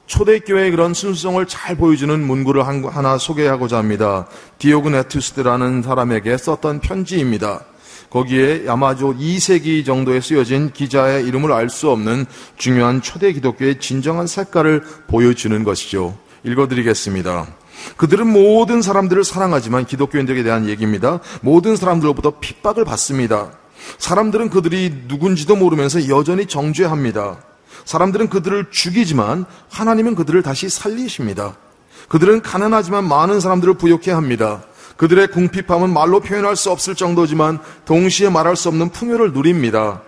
초대교회의 0.07 0.71
그런 0.71 0.95
순수성을 0.95 1.45
잘 1.47 1.77
보여주는 1.77 2.19
문구를 2.21 2.67
하나 2.67 3.19
소개하고자 3.19 3.79
합니다. 3.79 4.27
디오그네투스라는 4.59 5.83
사람에게 5.83 6.37
썼던 6.37 6.81
편지입니다. 6.81 7.65
거기에 8.11 8.67
아마도 8.69 9.15
2세기 9.15 9.85
정도에 9.85 10.21
쓰여진 10.21 10.73
기자의 10.73 11.27
이름을 11.27 11.53
알 11.53 11.69
수 11.69 11.91
없는 11.91 12.25
중요한 12.57 13.03
초대 13.03 13.33
기독교의 13.33 13.81
진정한 13.81 14.27
색깔을 14.27 14.83
보여주는 15.09 15.65
것이죠. 15.65 16.17
읽어드리겠습니다. 16.45 17.49
그들은 17.97 18.29
모든 18.29 18.81
사람들을 18.81 19.25
사랑하지만 19.25 19.85
기독교인들에 19.85 20.45
대한 20.45 20.69
얘기입니다. 20.69 21.19
모든 21.43 21.77
사람들로부터 21.77 22.39
핍박을 22.41 22.85
받습니다. 22.85 23.51
사람들은 23.99 24.51
그들이 24.51 25.03
누군지도 25.09 25.57
모르면서 25.57 26.09
여전히 26.09 26.47
정죄합니다. 26.47 27.39
사람들은 27.87 28.29
그들을 28.29 28.67
죽이지만 28.71 29.47
하나님은 29.71 30.15
그들을 30.17 30.43
다시 30.43 30.69
살리십니다. 30.69 31.57
그들은 32.09 32.43
가난하지만 32.43 33.09
많은 33.09 33.41
사람들을 33.41 33.75
부욕해 33.75 34.11
합니다. 34.11 34.63
그들의 34.97 35.29
궁핍함은 35.29 35.93
말로 35.93 36.21
표현할 36.21 36.57
수 36.57 36.71
없을 36.71 36.95
정도지만 36.95 37.59
동시에 37.85 38.29
말할 38.29 38.57
수 38.57 38.69
없는 38.69 38.91
풍요를 38.91 39.33
누립니다. 39.33 40.03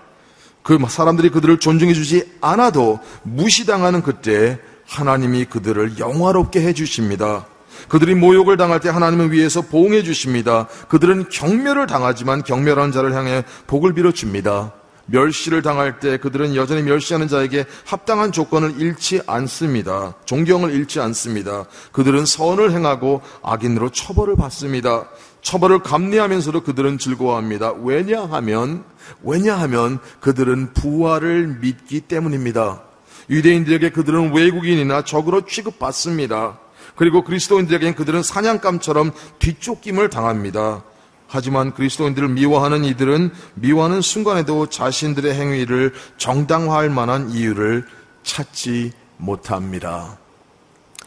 그 0.62 0.78
사람들이 0.86 1.30
그들을 1.30 1.60
존중해 1.60 1.94
주지 1.94 2.30
않아도 2.40 3.00
무시당하는 3.22 4.02
그때 4.02 4.58
하나님이 4.86 5.46
그들을 5.46 5.98
영화롭게 5.98 6.60
해 6.60 6.72
주십니다. 6.72 7.46
그들이 7.88 8.14
모욕을 8.14 8.56
당할 8.56 8.80
때 8.80 8.88
하나님은 8.88 9.30
위에서 9.30 9.62
보응해 9.62 10.02
주십니다. 10.02 10.66
그들은 10.88 11.28
경멸을 11.28 11.86
당하지만 11.86 12.42
경멸한 12.42 12.92
자를 12.92 13.14
향해 13.14 13.44
복을 13.66 13.94
빌어 13.94 14.10
줍니다. 14.10 14.72
멸시를 15.08 15.62
당할 15.62 16.00
때 16.00 16.18
그들은 16.18 16.54
여전히 16.54 16.82
멸시하는 16.82 17.28
자에게 17.28 17.66
합당한 17.84 18.32
조건을 18.32 18.80
잃지 18.80 19.22
않습니다. 19.26 20.14
존경을 20.24 20.72
잃지 20.72 21.00
않습니다. 21.00 21.64
그들은 21.92 22.26
선을 22.26 22.72
행하고 22.72 23.22
악인으로 23.42 23.90
처벌을 23.90 24.36
받습니다. 24.36 25.08
처벌을 25.40 25.80
감내하면서도 25.80 26.62
그들은 26.62 26.98
즐거워합니다. 26.98 27.72
왜냐하면 27.82 28.84
왜냐하면 29.22 29.98
그들은 30.20 30.74
부활을 30.74 31.58
믿기 31.60 32.00
때문입니다. 32.00 32.82
유대인들에게 33.30 33.90
그들은 33.90 34.34
외국인이나 34.34 35.02
적으로 35.04 35.46
취급받습니다. 35.46 36.58
그리고 36.96 37.22
그리스도인들에게는 37.22 37.94
그들은 37.94 38.22
사냥감처럼 38.22 39.12
뒤쫓김을 39.38 40.10
당합니다. 40.10 40.82
하지만 41.28 41.74
그리스도인들을 41.74 42.28
미워하는 42.30 42.84
이들은 42.84 43.30
미워하는 43.54 44.00
순간에도 44.00 44.66
자신들의 44.66 45.34
행위를 45.34 45.92
정당화할 46.16 46.88
만한 46.88 47.30
이유를 47.30 47.84
찾지 48.22 48.92
못합니다. 49.18 50.18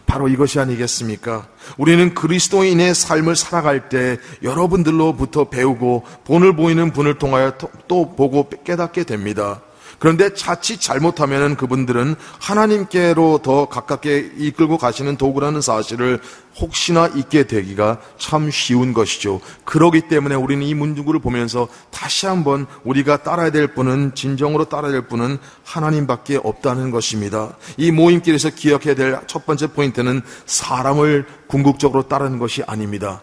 바로 0.05 0.27
이것이 0.27 0.59
아니겠습니까? 0.59 1.47
우리는 1.77 2.13
그리스도인의 2.13 2.93
삶을 2.93 3.35
살아갈 3.35 3.89
때 3.89 4.17
여러분들로부터 4.43 5.45
배우고 5.45 6.03
본을 6.25 6.55
보이는 6.55 6.91
분을 6.91 7.17
통하여 7.17 7.57
또 7.87 8.15
보고 8.15 8.49
깨닫게 8.49 9.05
됩니다. 9.05 9.61
그런데 10.01 10.33
자칫 10.33 10.81
잘못하면 10.81 11.55
그분들은 11.55 12.15
하나님께로 12.39 13.39
더 13.41 13.69
가깝게 13.69 14.33
이끌고 14.35 14.77
가시는 14.77 15.15
도구라는 15.15 15.61
사실을 15.61 16.19
혹시나 16.59 17.07
잊게 17.07 17.47
되기가 17.47 18.01
참 18.17 18.51
쉬운 18.51 18.91
것이죠. 18.91 19.39
그러기 19.63 20.09
때문에 20.09 20.35
우리는 20.35 20.63
이 20.65 20.73
문구를 20.73 21.21
보면서 21.21 21.69
다시 21.91 22.25
한번 22.25 22.65
우리가 22.83 23.23
따라야 23.23 23.51
될 23.51 23.73
분은 23.73 24.15
진정으로 24.15 24.65
따라야 24.65 24.91
될 24.91 25.07
분은 25.07 25.37
하나님밖에 25.63 26.39
없다는 26.43 26.91
것입니다. 26.91 27.55
이 27.77 27.91
모임길에서 27.91 28.49
기억해야 28.49 28.95
될 28.95 29.21
첫 29.27 29.45
번째 29.45 29.67
포인트는 29.67 30.21
사람을 30.45 31.25
궁극적으로 31.47 32.07
따르는 32.07 32.39
것이 32.39 32.63
아닙니다. 32.65 33.21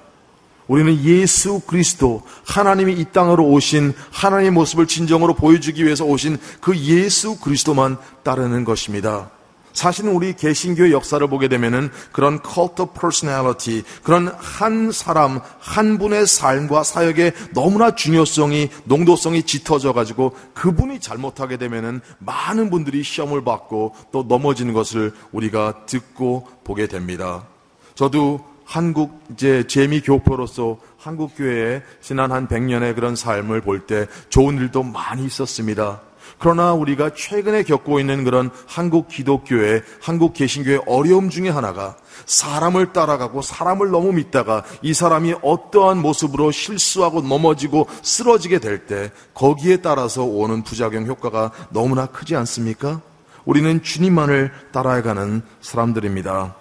우리는 0.69 1.03
예수 1.03 1.61
그리스도 1.67 2.23
하나님이 2.47 2.93
이 2.93 3.05
땅으로 3.07 3.45
오신 3.47 3.95
하나님의 4.11 4.53
모습을 4.53 4.87
진정으로 4.87 5.35
보여주기 5.35 5.85
위해서 5.85 6.05
오신 6.05 6.39
그 6.61 6.77
예수 6.77 7.41
그리스도만 7.41 7.97
따르는 8.23 8.65
것입니다. 8.65 9.31
사실은 9.79 10.11
우리 10.11 10.35
개신교의 10.35 10.91
역사를 10.91 11.25
보게 11.29 11.47
되면은 11.47 11.91
그런 12.11 12.41
of 12.43 12.99
personality, 12.99 13.85
그런 14.03 14.27
한 14.37 14.91
사람, 14.91 15.41
한 15.61 15.99
분의 15.99 16.27
삶과 16.27 16.83
사역의 16.83 17.33
너무나 17.55 17.95
중요성이, 17.95 18.71
농도성이 18.85 19.45
짙어져 19.45 19.93
가지고 19.93 20.35
그분이 20.55 20.99
잘못하게 20.99 21.59
되면은 21.59 22.01
많은 22.19 22.71
분들이 22.71 23.05
시험을 23.05 23.45
받고 23.45 23.95
또 24.11 24.25
넘어지는 24.25 24.75
것을 24.75 25.13
우리가 25.31 25.87
듣고 25.87 26.49
보게 26.65 26.89
됩니다. 26.89 27.47
저도 27.95 28.45
한국 28.69 29.23
이제 29.33 29.65
재미 29.67 30.03
교포로서 30.03 30.77
한국 30.99 31.35
교회에 31.39 31.83
지난 32.03 32.31
한 32.33 32.47
100년의 32.47 32.95
그런 32.95 33.17
삶을 33.17 33.63
볼 33.63 33.87
때 33.87 34.07
좋은 34.29 34.59
일도 34.59 34.83
많이 34.83 35.25
있었습니다. 35.25 36.03
그러나 36.39 36.75
우리가 36.75 37.15
최근에 37.15 37.63
겪고 37.63 37.99
있는 37.99 38.25
그런 38.25 38.51
한국 38.67 39.09
기독교회, 39.09 39.81
한국 40.03 40.35
개신교의 40.35 40.83
어려움 40.87 41.31
중에 41.31 41.49
하나가 41.49 41.97
사람을 42.27 42.93
따라가고 42.93 43.41
사람을 43.41 43.91
너무 43.91 44.13
믿다가 44.13 44.63
이 44.83 44.93
사람이 44.93 45.37
어떠한 45.41 45.97
모습으로 46.03 46.51
실수하고 46.51 47.23
넘어지고 47.23 47.89
쓰러지게 48.03 48.59
될 48.59 48.87
때 48.87 49.11
거기에 49.33 49.79
따라서 49.79 50.25
오는 50.25 50.63
부작용 50.63 51.07
효과가 51.07 51.53
너무나 51.71 52.05
크지 52.05 52.37
않습니까? 52.37 53.01
우리는 53.47 53.83
주님만을 53.83 54.53
따라가는 54.73 55.41
사람들입니다. 55.63 56.58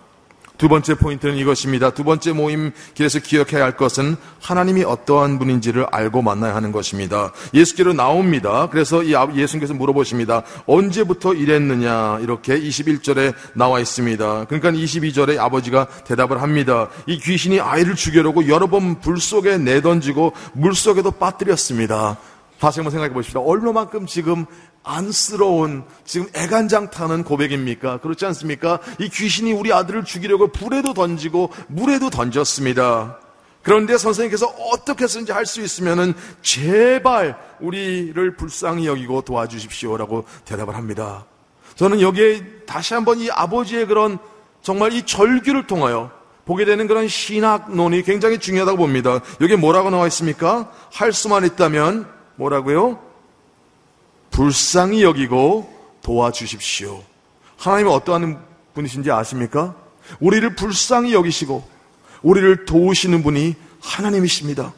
두 0.57 0.67
번째 0.67 0.95
포인트는 0.95 1.35
이것입니다. 1.37 1.91
두 1.91 2.03
번째 2.03 2.33
모임 2.33 2.71
길에서 2.95 3.19
기억해야 3.19 3.63
할 3.63 3.77
것은 3.77 4.15
하나님이 4.41 4.83
어떠한 4.83 5.39
분인지를 5.39 5.85
알고 5.91 6.21
만나야 6.21 6.55
하는 6.55 6.71
것입니다. 6.71 7.31
예수께로 7.53 7.93
나옵니다. 7.93 8.67
그래서 8.71 9.03
이 9.03 9.13
예수님께서 9.13 9.73
물어보십니다. 9.73 10.43
언제부터 10.65 11.33
이랬느냐? 11.33 12.19
이렇게 12.21 12.59
21절에 12.59 13.33
나와 13.53 13.79
있습니다. 13.79 14.45
그러니까 14.45 14.71
22절에 14.71 15.37
아버지가 15.37 15.87
대답을 16.05 16.41
합니다. 16.41 16.89
이 17.05 17.19
귀신이 17.19 17.59
아이를 17.59 17.95
죽여려고 17.95 18.47
여러 18.47 18.67
번 18.67 18.97
불 19.01 19.19
속에 19.19 19.57
내던지고 19.57 20.33
물 20.53 20.73
속에도 20.73 21.11
빠뜨렸습니다. 21.11 22.17
다시 22.59 22.79
한번 22.79 22.91
생각해 22.91 23.13
보십시다. 23.13 23.39
얼마만큼 23.39 24.07
지금 24.07 24.45
안쓰러운 24.87 25.83
지금 26.05 26.27
애간장 26.33 26.89
타는 26.89 27.23
고백입니까? 27.23 27.97
그렇지 27.97 28.25
않습니까? 28.27 28.79
이 28.99 29.09
귀신이 29.09 29.51
우리 29.51 29.73
아들을 29.73 30.05
죽이려고 30.05 30.47
불에도 30.47 30.93
던지고 30.93 31.51
물에도 31.67 32.09
던졌습니다. 32.09 33.19
그런데 33.63 33.97
선생님께서 33.97 34.47
어떻게 34.47 35.03
했는지 35.03 35.33
할 35.33 35.45
수 35.45 35.61
있으면은 35.61 36.13
제발 36.41 37.37
우리를 37.59 38.35
불쌍히 38.37 38.87
여기고 38.87 39.23
도와주십시오라고 39.23 40.23
대답을 40.45 40.75
합니다. 40.75 41.25
저는 41.75 41.99
여기에 42.01 42.63
다시 42.65 42.93
한번 42.93 43.19
이 43.19 43.29
아버지의 43.29 43.87
그런 43.87 44.17
정말 44.61 44.93
이 44.93 45.03
절규를 45.03 45.67
통하여 45.67 46.11
보게 46.45 46.63
되는 46.63 46.87
그런 46.87 47.09
신학론이 47.09 48.03
굉장히 48.03 48.39
중요하다고 48.39 48.77
봅니다. 48.77 49.19
여기 49.41 49.57
뭐라고 49.57 49.89
나와 49.89 50.07
있습니까? 50.07 50.71
할 50.91 51.11
수만 51.11 51.45
있다면 51.45 52.07
뭐라고요? 52.35 53.06
불쌍히 54.37 55.01
여기고 55.01 55.67
도와주십시오. 56.03 57.01
하나님은 57.57 57.91
어떠한 57.91 58.39
분이신지 58.75 59.09
아십니까? 59.09 59.75
우리를 60.19 60.55
불쌍히 60.55 61.13
여기시고 61.13 61.67
우리를 62.21 62.65
도우시는 62.65 63.23
분이 63.23 63.55
하나님이십니다. 63.81 64.73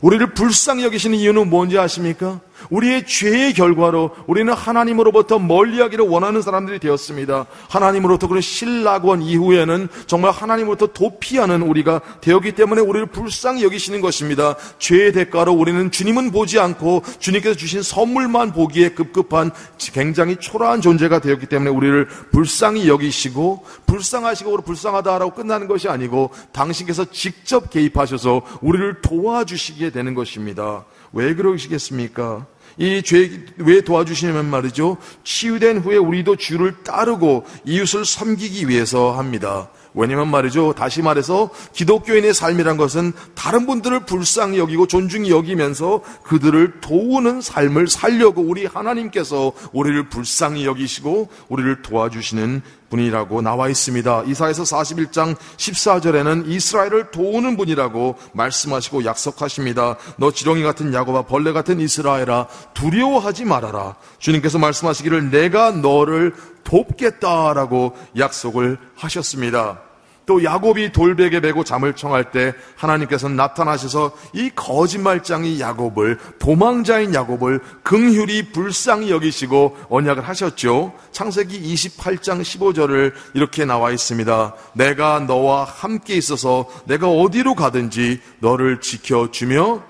우리를 0.00 0.34
불쌍히 0.34 0.84
여기시는 0.84 1.18
이유는 1.18 1.50
뭔지 1.50 1.80
아십니까? 1.80 2.40
우리의 2.68 3.06
죄의 3.06 3.54
결과로 3.54 4.10
우리는 4.26 4.52
하나님으로부터 4.52 5.38
멀리하기를 5.38 6.06
원하는 6.06 6.42
사람들이 6.42 6.78
되었습니다. 6.78 7.46
하나님으로부터 7.68 8.28
그런 8.28 8.42
신락원 8.42 9.22
이후에는 9.22 9.88
정말 10.06 10.30
하나님으로부터 10.30 10.92
도피하는 10.92 11.62
우리가 11.62 12.00
되었기 12.20 12.52
때문에 12.52 12.82
우리를 12.82 13.06
불쌍히 13.06 13.64
여기시는 13.64 14.00
것입니다. 14.00 14.56
죄의 14.78 15.12
대가로 15.12 15.52
우리는 15.52 15.90
주님은 15.90 16.30
보지 16.30 16.58
않고 16.58 17.02
주님께서 17.18 17.56
주신 17.56 17.82
선물만 17.82 18.52
보기에 18.52 18.90
급급한 18.90 19.50
굉장히 19.92 20.36
초라한 20.36 20.80
존재가 20.80 21.20
되었기 21.20 21.46
때문에 21.46 21.70
우리를 21.70 22.06
불쌍히 22.30 22.88
여기시고 22.88 23.64
불쌍하시고 23.86 24.60
불쌍하다라고 24.62 25.32
끝나는 25.32 25.68
것이 25.68 25.88
아니고 25.88 26.30
당신께서 26.52 27.04
직접 27.06 27.70
개입하셔서 27.70 28.42
우리를 28.60 29.00
도와주시게 29.02 29.90
되는 29.90 30.14
것입니다. 30.14 30.84
왜 31.12 31.34
그러시겠습니까? 31.34 32.46
이 32.78 33.02
죄 33.02 33.44
왜 33.58 33.80
도와주시냐면 33.82 34.48
말이죠. 34.48 34.96
치유된 35.24 35.78
후에 35.78 35.96
우리도 35.96 36.36
주를 36.36 36.82
따르고 36.82 37.44
이웃을 37.64 38.04
섬기기 38.04 38.68
위해서 38.68 39.12
합니다. 39.12 39.70
왜냐면 39.92 40.28
말이죠. 40.30 40.72
다시 40.74 41.02
말해서 41.02 41.50
기독교인의 41.72 42.32
삶이란 42.32 42.76
것은 42.76 43.12
다른 43.34 43.66
분들을 43.66 44.06
불쌍히 44.06 44.58
여기고 44.58 44.86
존중히 44.86 45.30
여기면서 45.30 46.02
그들을 46.22 46.80
도우는 46.80 47.40
삶을 47.40 47.88
살려고 47.88 48.40
우리 48.40 48.66
하나님께서 48.66 49.52
우리를 49.72 50.08
불쌍히 50.08 50.64
여기시고 50.64 51.28
우리를 51.48 51.82
도와주시는 51.82 52.62
분이라고 52.90 53.40
나와 53.40 53.68
있습니다. 53.68 54.24
이사에서 54.26 54.64
41장 54.64 55.36
14절에는 55.56 56.48
이스라엘을 56.48 57.10
도우는 57.10 57.56
분이라고 57.56 58.16
말씀하시고 58.32 59.04
약속하십니다. 59.04 59.96
너 60.16 60.30
지렁이 60.30 60.62
같은 60.62 60.92
야곱아 60.92 61.22
벌레 61.22 61.52
같은 61.52 61.80
이스라엘아 61.80 62.48
두려워하지 62.74 63.44
말아라. 63.46 63.96
주님께서 64.18 64.58
말씀하시기를 64.58 65.30
내가 65.30 65.70
너를 65.70 66.34
돕겠다라고 66.64 67.96
약속을 68.18 68.78
하셨습니다. 68.96 69.89
또 70.30 70.44
야곱이 70.44 70.92
돌베개 70.92 71.40
베고 71.40 71.64
잠을 71.64 71.96
청할 71.96 72.30
때 72.30 72.54
하나님께서는 72.76 73.34
나타나셔서 73.34 74.12
이 74.32 74.48
거짓말장이 74.54 75.60
야곱을 75.60 76.20
도망자인 76.38 77.12
야곱을 77.12 77.58
긍휼히 77.82 78.52
불쌍히 78.52 79.10
여기시고 79.10 79.76
언약을 79.88 80.28
하셨죠. 80.28 80.92
창세기 81.10 81.60
28장 81.74 82.42
15절을 82.42 83.12
이렇게 83.34 83.64
나와 83.64 83.90
있습니다. 83.90 84.54
내가 84.74 85.18
너와 85.18 85.64
함께 85.64 86.14
있어서 86.14 86.68
내가 86.84 87.08
어디로 87.08 87.56
가든지 87.56 88.20
너를 88.38 88.80
지켜 88.80 89.32
주며 89.32 89.82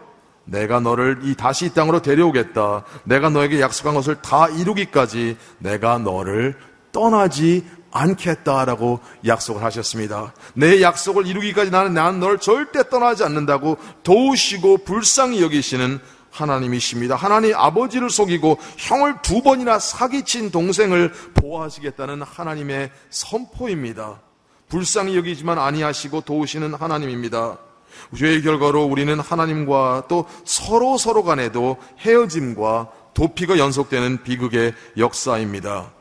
내가 0.46 0.80
너를 0.80 1.18
이 1.22 1.34
다시 1.34 1.66
이 1.66 1.68
땅으로 1.74 2.00
데려오겠다. 2.00 2.84
내가 3.04 3.28
너에게 3.28 3.60
약속한 3.60 3.92
것을 3.92 4.22
다 4.22 4.48
이루기까지 4.48 5.36
내가 5.58 5.98
너를 5.98 6.56
떠나지 6.92 7.64
않겠다라고 7.90 9.00
약속을 9.26 9.62
하셨습니다. 9.62 10.32
내 10.54 10.80
약속을 10.80 11.26
이루기까지 11.26 11.70
나는 11.70 11.94
나는 11.94 12.20
너를 12.20 12.38
절대 12.38 12.88
떠나지 12.88 13.24
않는다고 13.24 13.76
도우시고 14.02 14.78
불쌍히 14.78 15.42
여기시는 15.42 16.00
하나님이십니다. 16.30 17.16
하나님 17.16 17.54
아버지를 17.56 18.08
속이고 18.08 18.58
형을 18.76 19.16
두 19.22 19.42
번이나 19.42 19.78
사기친 19.78 20.50
동생을 20.50 21.12
보호하시겠다는 21.34 22.22
하나님의 22.22 22.90
선포입니다. 23.10 24.20
불쌍히 24.68 25.16
여기지만 25.16 25.58
아니하시고 25.58 26.22
도우시는 26.22 26.74
하나님입니다. 26.74 27.58
죄의 28.16 28.42
결과로 28.42 28.84
우리는 28.84 29.18
하나님과 29.18 30.04
또 30.08 30.26
서로 30.44 30.96
서로 30.96 31.24
간에도 31.24 31.76
헤어짐과 31.98 32.88
도피가 33.14 33.58
연속되는 33.58 34.22
비극의 34.22 34.74
역사입니다. 34.96 35.92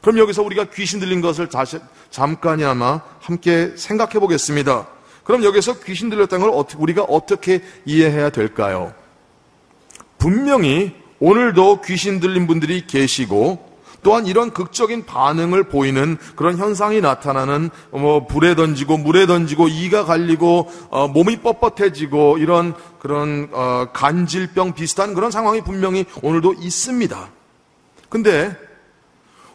그럼 0.00 0.18
여기서 0.18 0.42
우리가 0.42 0.66
귀신 0.70 1.00
들린 1.00 1.20
것을 1.20 1.48
다시 1.48 1.78
잠깐이나마 2.10 3.00
함께 3.20 3.72
생각해 3.76 4.14
보겠습니다. 4.14 4.86
그럼 5.24 5.44
여기서 5.44 5.80
귀신 5.80 6.10
들렸다는 6.10 6.50
걸 6.50 6.64
우리가 6.76 7.02
어떻게 7.04 7.62
이해해야 7.84 8.30
될까요? 8.30 8.94
분명히 10.18 10.94
오늘도 11.18 11.82
귀신 11.82 12.18
들린 12.20 12.46
분들이 12.46 12.86
계시고 12.86 13.70
또한 14.02 14.26
이런 14.26 14.50
극적인 14.50 15.04
반응을 15.04 15.64
보이는 15.64 16.16
그런 16.34 16.56
현상이 16.56 17.00
나타나는 17.02 17.68
뭐 17.90 18.26
불에 18.26 18.54
던지고 18.54 18.96
물에 18.96 19.26
던지고 19.26 19.68
이가 19.68 20.04
갈리고 20.04 20.70
어, 20.88 21.08
몸이 21.08 21.38
뻣뻣해지고 21.42 22.40
이런 22.40 22.74
그런 22.98 23.48
어, 23.52 23.88
간질병 23.92 24.72
비슷한 24.72 25.14
그런 25.14 25.30
상황이 25.30 25.60
분명히 25.60 26.06
오늘도 26.22 26.54
있습니다. 26.60 27.28
근데 28.08 28.56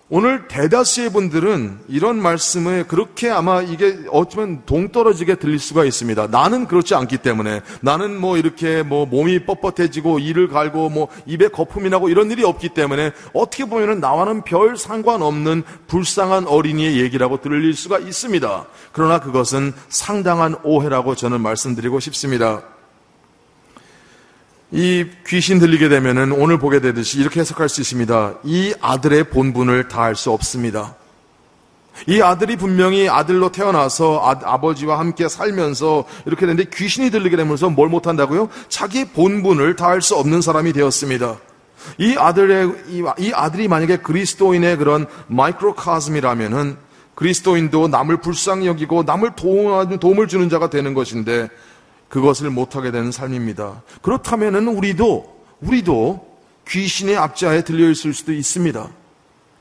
오늘 0.08 0.48
대다수의 0.48 1.10
분들은 1.10 1.80
이런 1.88 2.22
말씀을 2.22 2.88
그렇게 2.88 3.32
아마 3.32 3.64
이게 3.64 3.98
어쩌면 4.12 4.62
동떨어지게 4.68 5.36
들릴 5.36 5.58
수가 5.58 5.84
있습니다. 5.84 6.28
나는 6.28 6.68
그렇지 6.68 6.94
않기 6.94 7.18
때문에 7.18 7.62
나는 7.82 8.22
뭐 8.22 8.38
이렇게 8.38 8.84
뭐 8.84 9.08
몸이 9.08 9.48
뻣뻣해지고 9.48 10.22
이를 10.22 10.48
갈고 10.48 10.90
뭐 10.90 11.08
입에 11.26 11.48
거품이 11.48 11.90
나고 11.90 12.10
이런 12.10 12.30
일이 12.30 12.44
없기 12.44 12.70
때문에 12.70 13.14
어떻게 13.34 13.66
보면은 13.66 14.00
나와는 14.00 14.44
별 14.44 14.78
상관없는 14.78 15.64
불쌍한 15.88 16.46
어린이의 16.46 17.02
얘기라고 17.02 17.42
들릴 17.42 17.74
수가 17.74 17.98
있습니다. 17.98 18.68
그러나 18.92 19.20
그것은 19.20 19.74
상당한 19.90 20.56
오해라고 20.64 21.16
저는 21.16 21.42
말씀드리고 21.42 22.00
싶습니다. 22.00 22.75
이 24.72 25.06
귀신 25.28 25.60
들리게 25.60 25.90
되면은 25.90 26.32
오늘 26.32 26.58
보게 26.58 26.80
되듯이 26.80 27.20
이렇게 27.20 27.40
해석할 27.40 27.70
수 27.70 27.82
있습니다. 27.82 28.36
이 28.44 28.74
아들의 28.82 29.26
본분을 29.30 29.88
다할 29.88 30.16
수 30.16 30.32
없습니다. 30.32 30.96
이 32.08 32.22
아들이 32.22 32.58
분명히 32.58 33.08
아들로 33.08 33.52
태어나서 33.52 34.20
아, 34.20 34.60
버지와 34.60 35.00
함께 35.00 35.30
살면서 35.30 36.06
이렇게 36.26 36.42
되는데 36.46 36.66
귀신이 36.74 37.10
들리게 37.10 37.38
되면서 37.38 37.70
뭘 37.70 37.90
못한다고요? 37.90 38.50
자기 38.68 39.06
본분을 39.06 39.76
다할 39.76 40.02
수 40.02 40.16
없는 40.16 40.42
사람이 40.42 40.74
되었습니다. 40.74 41.38
이 41.98 42.16
아들의 42.18 42.72
이, 42.90 43.04
이 43.20 43.32
아들이 43.34 43.68
만약에 43.68 43.98
그리스도인의 43.98 44.78
그런 44.78 45.06
마이크로카즘이라면은 45.28 46.78
그리스도인도 47.16 47.88
남을 47.88 48.18
불쌍히 48.18 48.68
여기고 48.68 49.04
남을 49.04 49.32
도움, 49.38 49.98
도움을 49.98 50.28
주는 50.28 50.50
자가 50.50 50.70
되는 50.70 50.94
것인데 50.94 51.48
그것을 52.10 52.50
못하게 52.50 52.92
되는 52.92 53.12
삶입니다. 53.12 53.84
그렇다면 54.02 54.68
우리도, 54.68 55.42
우리도 55.62 56.36
귀신의 56.68 57.18
압자에 57.18 57.64
들려 57.64 57.90
있을 57.90 58.14
수도 58.14 58.34
있습니다. 58.34 58.90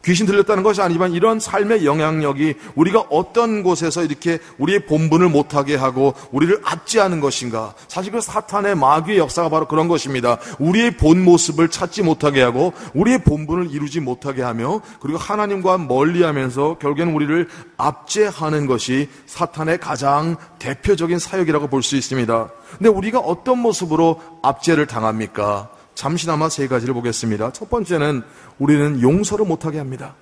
귀신 0.04 0.26
들렸다는 0.26 0.62
것이 0.62 0.82
아니지만 0.82 1.12
이런 1.12 1.40
삶의 1.40 1.86
영향력이 1.86 2.54
우리가 2.74 3.04
어떤 3.10 3.62
곳에서 3.62 4.04
이렇게 4.04 4.38
우리의 4.58 4.86
본분을 4.86 5.28
못하게 5.28 5.76
하고 5.76 6.14
우리를 6.32 6.60
압제하는 6.64 7.20
것인가. 7.20 7.74
사실 7.88 8.12
그 8.12 8.20
사탄의 8.20 8.74
마귀의 8.74 9.18
역사가 9.18 9.48
바로 9.48 9.66
그런 9.66 9.88
것입니다. 9.88 10.38
우리의 10.58 10.96
본 10.96 11.24
모습을 11.24 11.68
찾지 11.68 12.02
못하게 12.02 12.42
하고 12.42 12.72
우리의 12.94 13.24
본분을 13.24 13.70
이루지 13.70 14.00
못하게 14.00 14.42
하며 14.42 14.80
그리고 15.00 15.18
하나님과 15.18 15.78
멀리 15.78 16.22
하면서 16.22 16.76
결국에는 16.78 17.14
우리를 17.14 17.48
압제하는 17.76 18.66
것이 18.66 19.08
사탄의 19.26 19.78
가장 19.78 20.36
대표적인 20.58 21.18
사역이라고 21.18 21.68
볼 21.68 21.84
수 21.84 21.96
있습니다. 21.96 22.48
근데 22.78 22.88
우리가 22.88 23.18
어떤 23.18 23.58
모습으로 23.58 24.20
압제를 24.42 24.86
당합니까? 24.86 25.68
잠시나마 25.94 26.48
세 26.48 26.66
가지를 26.66 26.94
보겠습니다. 26.94 27.52
첫 27.52 27.70
번째는 27.70 28.22
우리는 28.58 29.00
용서를 29.00 29.46
못하게 29.46 29.78
합니다. 29.78 30.14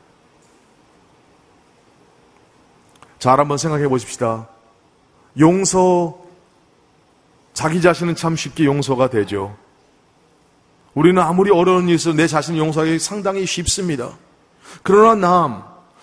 잘 3.18 3.38
한번 3.38 3.56
생각해 3.56 3.88
보십시다. 3.88 4.48
용서, 5.38 6.18
자기 7.54 7.80
자신은 7.80 8.16
참 8.16 8.36
쉽게 8.36 8.64
용서가 8.64 9.10
되죠. 9.10 9.56
우리는 10.94 11.20
아무리 11.22 11.50
어려운 11.50 11.84
일이 11.84 11.94
있어도 11.94 12.16
내 12.16 12.26
자신을 12.26 12.58
용서하기 12.58 12.98
상당히 12.98 13.46
쉽습니다. 13.46 14.10
그러나 14.82 15.14
남, 15.14 15.62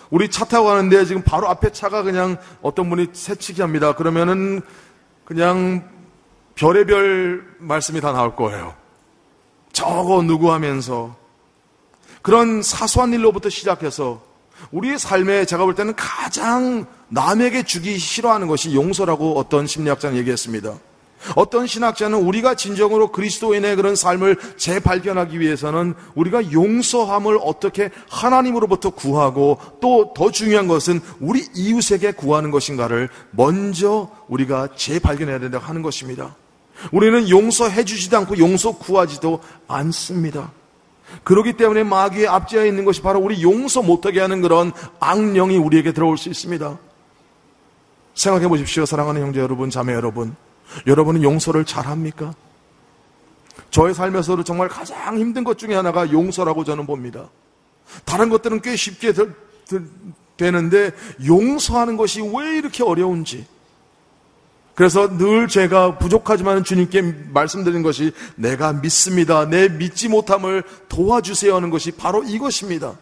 우리 0.09 0.29
차 0.29 0.45
타고 0.45 0.67
가는데 0.67 1.05
지금 1.05 1.21
바로 1.21 1.47
앞에 1.47 1.71
차가 1.71 2.01
그냥 2.01 2.37
어떤 2.61 2.89
분이 2.89 3.09
새치기 3.13 3.61
합니다. 3.61 3.93
그러면은 3.93 4.61
그냥 5.25 5.87
별의별 6.55 7.57
말씀이 7.59 8.01
다 8.01 8.11
나올 8.11 8.35
거예요. 8.35 8.73
저거 9.71 10.21
누구 10.21 10.51
하면서 10.51 11.15
그런 12.21 12.61
사소한 12.61 13.13
일로부터 13.13 13.49
시작해서 13.49 14.21
우리의 14.71 14.99
삶에 14.99 15.45
제가 15.45 15.63
볼 15.63 15.73
때는 15.75 15.95
가장 15.95 16.85
남에게 17.07 17.63
주기 17.63 17.97
싫어하는 17.97 18.47
것이 18.47 18.75
용서라고 18.75 19.37
어떤 19.37 19.67
심리학자는 19.67 20.17
얘기했습니다. 20.17 20.73
어떤 21.35 21.67
신학자는 21.67 22.17
우리가 22.17 22.55
진정으로 22.55 23.11
그리스도인의 23.11 23.75
그런 23.75 23.95
삶을 23.95 24.37
재발견하기 24.57 25.39
위해서는 25.39 25.93
우리가 26.15 26.51
용서함을 26.51 27.39
어떻게 27.41 27.89
하나님으로부터 28.09 28.91
구하고 28.91 29.59
또 29.81 30.13
더 30.15 30.31
중요한 30.31 30.67
것은 30.67 31.01
우리 31.19 31.45
이웃에게 31.55 32.13
구하는 32.13 32.51
것인가를 32.51 33.09
먼저 33.31 34.09
우리가 34.27 34.69
재발견해야 34.75 35.39
된다고 35.39 35.65
하는 35.65 35.81
것입니다. 35.81 36.35
우리는 36.91 37.29
용서해 37.29 37.83
주지도 37.83 38.17
않고 38.17 38.37
용서 38.37 38.71
구하지도 38.71 39.41
않습니다. 39.67 40.51
그렇기 41.23 41.53
때문에 41.53 41.83
마귀의 41.83 42.27
앞지에 42.27 42.67
있는 42.67 42.85
것이 42.85 43.01
바로 43.01 43.19
우리 43.19 43.41
용서 43.41 43.81
못하게 43.81 44.19
하는 44.19 44.41
그런 44.41 44.71
악령이 44.99 45.57
우리에게 45.57 45.91
들어올 45.91 46.17
수 46.17 46.29
있습니다. 46.29 46.77
생각해 48.13 48.47
보십시오. 48.47 48.85
사랑하는 48.85 49.21
형제 49.21 49.39
여러분, 49.39 49.69
자매 49.69 49.93
여러분. 49.93 50.35
여러분은 50.85 51.23
용서를 51.23 51.65
잘합니까? 51.65 52.33
저의 53.71 53.93
삶에서도 53.93 54.43
정말 54.43 54.67
가장 54.67 55.17
힘든 55.17 55.43
것 55.43 55.57
중에 55.57 55.75
하나가 55.75 56.11
용서라고 56.11 56.63
저는 56.63 56.85
봅니다. 56.85 57.29
다른 58.05 58.29
것들은 58.29 58.61
꽤 58.61 58.75
쉽게 58.75 59.13
되, 59.13 59.25
되는데 60.37 60.91
용서하는 61.25 61.97
것이 61.97 62.21
왜 62.21 62.57
이렇게 62.57 62.83
어려운지. 62.83 63.45
그래서 64.79 65.17
늘 65.17 65.49
제가 65.49 65.97
부족하지만 65.97 66.63
주님께 66.63 67.01
말씀드린 67.33 67.83
것이 67.83 68.13
내가 68.37 68.71
믿습니다. 68.71 69.43
내 69.43 69.67
믿지 69.67 70.07
못함을 70.07 70.63
도와주세요 70.87 71.53
하는 71.53 71.69
것이 71.69 71.91
바로 71.91 72.23
이것입니다. 72.23 72.93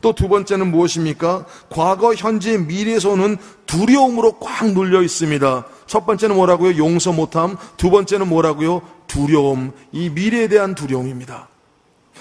또 0.00 0.12
두 0.12 0.28
번째는 0.28 0.72
무엇입니까? 0.72 1.46
과거, 1.68 2.14
현재, 2.16 2.58
미래에서 2.58 3.10
오는 3.10 3.36
두려움으로 3.66 4.40
꽉 4.40 4.72
눌려 4.72 5.02
있습니다. 5.02 5.66
첫 5.86 6.04
번째는 6.04 6.34
뭐라고요? 6.34 6.76
용서 6.78 7.12
못함. 7.12 7.56
두 7.76 7.90
번째는 7.90 8.28
뭐라고요? 8.28 8.82
두려움. 9.06 9.70
이 9.92 10.10
미래에 10.10 10.48
대한 10.48 10.74
두려움입니다. 10.74 11.46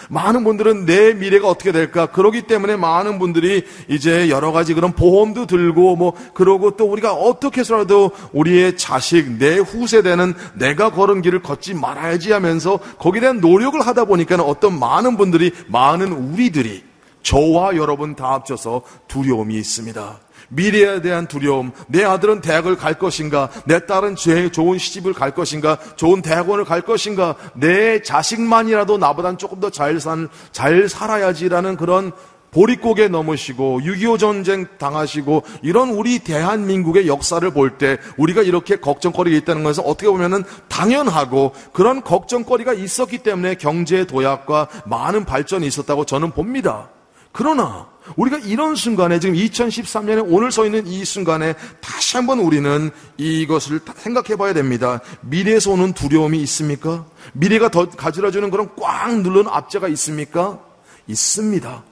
많은 0.10 0.44
분들은 0.44 0.86
내 0.86 1.14
미래가 1.14 1.48
어떻게 1.48 1.72
될까? 1.72 2.08
그러기 2.08 2.44
때문에 2.44 2.76
많은 2.78 3.20
분들이 3.20 3.66
이제 3.88 4.30
여러 4.30 4.52
가지 4.52 4.74
그런 4.74 4.94
보험도 4.94 5.46
들고 5.46 5.96
뭐 5.96 6.14
그러고 6.34 6.78
또 6.78 6.86
우리가 6.86 7.14
어떻게 7.14 7.62
해서라도 7.62 8.12
우리의 8.32 8.78
자식, 8.78 9.32
내 9.34 9.58
후세대는 9.58 10.34
내가 10.56 10.92
걸은 10.92 11.22
길을 11.22 11.42
걷지 11.42 11.74
말아야지 11.74 12.32
하면서 12.32 12.78
거기에 12.98 13.22
대한 13.22 13.40
노력을 13.40 13.80
하다 13.80 14.06
보니까 14.06 14.36
어떤 14.44 14.80
많은 14.80 15.18
분들이 15.18 15.52
많은 15.68 16.12
우리들이 16.12 16.84
저와 17.24 17.76
여러분 17.76 18.16
다 18.16 18.34
합쳐서 18.34 18.82
두려움이 19.08 19.56
있습니다. 19.56 20.20
미래에 20.50 21.02
대한 21.02 21.28
두려움, 21.28 21.72
내 21.88 22.04
아들은 22.04 22.42
대학을 22.42 22.76
갈 22.76 23.00
것인가, 23.00 23.50
내 23.66 23.86
딸은 23.86 24.16
좋은 24.16 24.78
시집을 24.78 25.14
갈 25.14 25.32
것인가, 25.32 25.78
좋은 25.96 26.22
대학원을 26.22 26.66
갈 26.66 26.82
것인가, 26.82 27.36
내 27.54 28.02
자식만이라도 28.02 28.98
나보단 28.98 29.38
조금 29.38 29.60
더 29.60 29.70
잘 29.70 30.00
산, 30.00 30.30
잘 30.52 30.90
살아야지라는 30.90 31.78
그런 31.78 32.12
보릿고개 32.52 33.08
넘으시고 33.10 33.82
6.25 33.82 34.20
전쟁 34.20 34.68
당하시고 34.80 35.44
이런 35.62 35.90
우리 35.92 36.20
대한민국의 36.20 37.08
역사를 37.08 37.48
볼 37.52 37.78
때 37.78 38.00
우리가 38.18 38.42
이렇게 38.42 38.78
걱정거리가 38.78 39.38
있다는 39.38 39.64
것은 39.64 39.84
어떻게 39.86 40.08
보면은 40.10 40.44
당연하고 40.68 41.54
그런 41.72 42.02
걱정거리가 42.02 42.74
있었기 42.74 43.20
때문에 43.20 43.56
경제 43.56 44.06
도약과 44.06 44.68
많은 44.86 45.26
발전이 45.26 45.68
있었다고 45.68 46.06
저는 46.06 46.32
봅니다. 46.32 46.90
그러나 47.32 47.88
우리가 48.16 48.38
이런 48.40 48.76
순간에 48.76 49.20
지금 49.20 49.36
2013년에 49.36 50.26
오늘 50.28 50.52
서 50.52 50.66
있는 50.66 50.86
이 50.88 51.06
순간에 51.06 51.54
다시 51.82 52.18
한번 52.18 52.40
우리는 52.40 52.92
이것을 53.18 53.82
생각해 53.96 54.36
봐야 54.36 54.54
됩니다. 54.54 55.00
미래에서 55.22 55.72
오는 55.72 55.94
두려움이 55.94 56.42
있습니까? 56.44 57.06
미래가 57.34 57.70
더 57.70 57.90
가지러주는 57.90 58.50
그런 58.50 58.70
꽉 58.76 59.22
누르는 59.22 59.48
압제가 59.48 59.88
있습니까? 59.88 60.60
있습니다. 61.08 61.84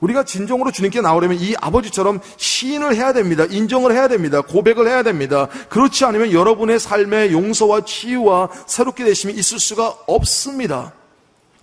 우리가 0.00 0.24
진정으로 0.24 0.70
주님께 0.70 1.00
나오려면 1.00 1.38
이 1.40 1.54
아버지처럼 1.60 2.20
시인을 2.36 2.94
해야 2.94 3.12
됩니다. 3.12 3.44
인정을 3.44 3.92
해야 3.92 4.06
됩니다. 4.08 4.40
고백을 4.40 4.86
해야 4.86 5.02
됩니다. 5.02 5.48
그렇지 5.68 6.04
않으면 6.04 6.32
여러분의 6.32 6.78
삶의 6.78 7.32
용서와 7.32 7.80
치유와 7.84 8.48
새롭게 8.66 9.04
되심이 9.04 9.32
있을 9.32 9.58
수가 9.58 9.96
없습니다. 10.06 10.92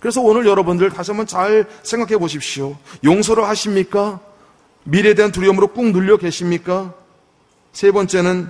그래서 0.06 0.20
오늘 0.20 0.46
여러분들 0.46 0.90
다시 0.90 1.10
한번 1.10 1.26
잘 1.26 1.66
생각해 1.82 2.16
보십시오. 2.16 2.76
용서를 3.02 3.42
하십니까? 3.48 4.20
미래에 4.84 5.14
대한 5.14 5.32
두려움으로 5.32 5.72
꾹 5.72 5.90
눌려 5.90 6.16
계십니까? 6.16 6.94
세 7.72 7.90
번째는 7.90 8.48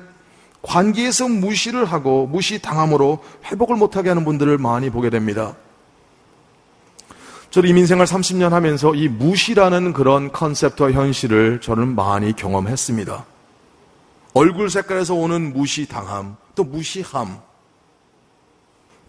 관계에서 0.60 1.28
무시를 1.28 1.86
하고 1.86 2.26
무시당함으로 2.26 3.24
회복을 3.46 3.76
못하게 3.76 4.10
하는 4.10 4.26
분들을 4.26 4.58
많이 4.58 4.90
보게 4.90 5.08
됩니다. 5.08 5.56
저는 7.48 7.70
이민생활 7.70 8.06
30년 8.06 8.50
하면서 8.50 8.94
이 8.94 9.08
무시라는 9.08 9.94
그런 9.94 10.32
컨셉과 10.32 10.92
현실을 10.92 11.62
저는 11.62 11.94
많이 11.94 12.36
경험했습니다. 12.36 13.24
얼굴 14.34 14.68
색깔에서 14.68 15.14
오는 15.14 15.54
무시당함, 15.54 16.36
또 16.54 16.64
무시함, 16.64 17.38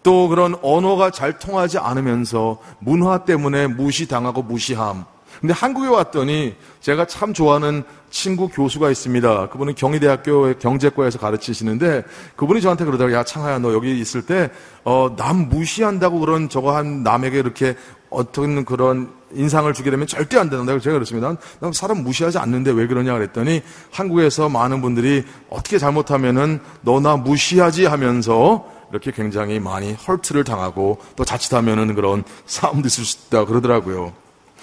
또 0.08 0.26
그런 0.26 0.54
언어가 0.62 1.10
잘 1.10 1.38
통하지 1.38 1.76
않으면서 1.76 2.56
문화 2.78 3.26
때문에 3.26 3.66
무시당하고 3.66 4.42
무시함. 4.42 5.04
근데 5.38 5.52
한국에 5.52 5.86
왔더니 5.88 6.56
제가 6.80 7.06
참 7.06 7.34
좋아하는 7.34 7.82
친구 8.08 8.48
교수가 8.48 8.90
있습니다. 8.90 9.50
그분은 9.50 9.74
경희대학교 9.74 10.58
경제과에서 10.60 11.18
가르치시는데 11.18 12.04
그분이 12.36 12.62
저한테 12.62 12.86
그러더라고요. 12.86 13.18
야, 13.18 13.22
창하야, 13.22 13.58
너 13.58 13.74
여기 13.74 14.00
있을 14.00 14.22
때, 14.24 14.48
어, 14.82 15.14
남 15.14 15.50
무시한다고 15.50 16.20
그런 16.20 16.48
저거 16.48 16.74
한 16.74 17.02
남에게 17.02 17.38
이렇게 17.38 17.76
어떤 18.08 18.64
그런 18.64 19.10
인상을 19.34 19.70
주게 19.74 19.90
되면 19.90 20.06
절대 20.06 20.38
안 20.38 20.48
된다고 20.48 20.80
제가 20.80 20.94
그렇습니다. 20.94 21.36
난 21.60 21.72
사람 21.74 22.02
무시하지 22.02 22.38
않는데 22.38 22.70
왜 22.70 22.86
그러냐 22.86 23.12
그랬더니 23.12 23.60
한국에서 23.90 24.48
많은 24.48 24.80
분들이 24.80 25.22
어떻게 25.50 25.76
잘못하면은 25.76 26.60
너나 26.80 27.18
무시하지 27.18 27.84
하면서 27.84 28.77
이렇게 28.90 29.12
굉장히 29.12 29.60
많이 29.60 29.92
헐트를 29.94 30.44
당하고 30.44 30.98
또 31.16 31.24
자칫하면은 31.24 31.94
그런 31.94 32.24
싸움도 32.46 32.86
있을 32.86 33.04
수 33.04 33.26
있다 33.26 33.44
그러더라고요. 33.44 34.12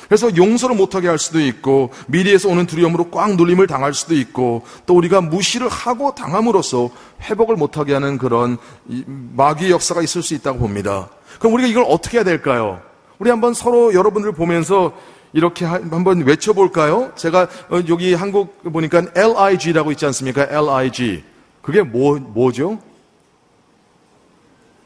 그래서 0.07 0.35
용서를 0.35 0.75
못하게 0.75 1.07
할 1.07 1.17
수도 1.17 1.39
있고 1.39 1.91
미래에서 2.07 2.49
오는 2.49 2.65
두려움으로 2.65 3.09
꽉 3.09 3.35
눌림을 3.35 3.67
당할 3.67 3.93
수도 3.93 4.13
있고 4.13 4.63
또 4.85 4.95
우리가 4.95 5.21
무시를 5.21 5.67
하고 5.67 6.13
당함으로써 6.13 6.89
회복을 7.21 7.55
못하게 7.55 7.93
하는 7.93 8.17
그런 8.17 8.57
마귀의 8.85 9.71
역사가 9.71 10.01
있을 10.01 10.21
수 10.21 10.33
있다고 10.35 10.59
봅니다. 10.59 11.09
그럼 11.39 11.53
우리가 11.53 11.67
이걸 11.67 11.85
어떻게 11.88 12.17
해야 12.17 12.23
될까요? 12.23 12.81
우리 13.17 13.29
한번 13.29 13.53
서로 13.53 13.93
여러분들 13.93 14.33
보면서 14.33 14.93
이렇게 15.33 15.65
한번 15.65 16.21
외쳐볼까요? 16.21 17.11
제가 17.15 17.47
어, 17.69 17.81
여기 17.89 18.13
한국 18.13 18.63
보니까 18.71 19.05
LIG라고 19.15 19.91
있지 19.91 20.05
않습니까? 20.05 20.43
LIG. 20.49 21.23
그게 21.61 21.81
뭐, 21.81 22.17
뭐죠? 22.19 22.79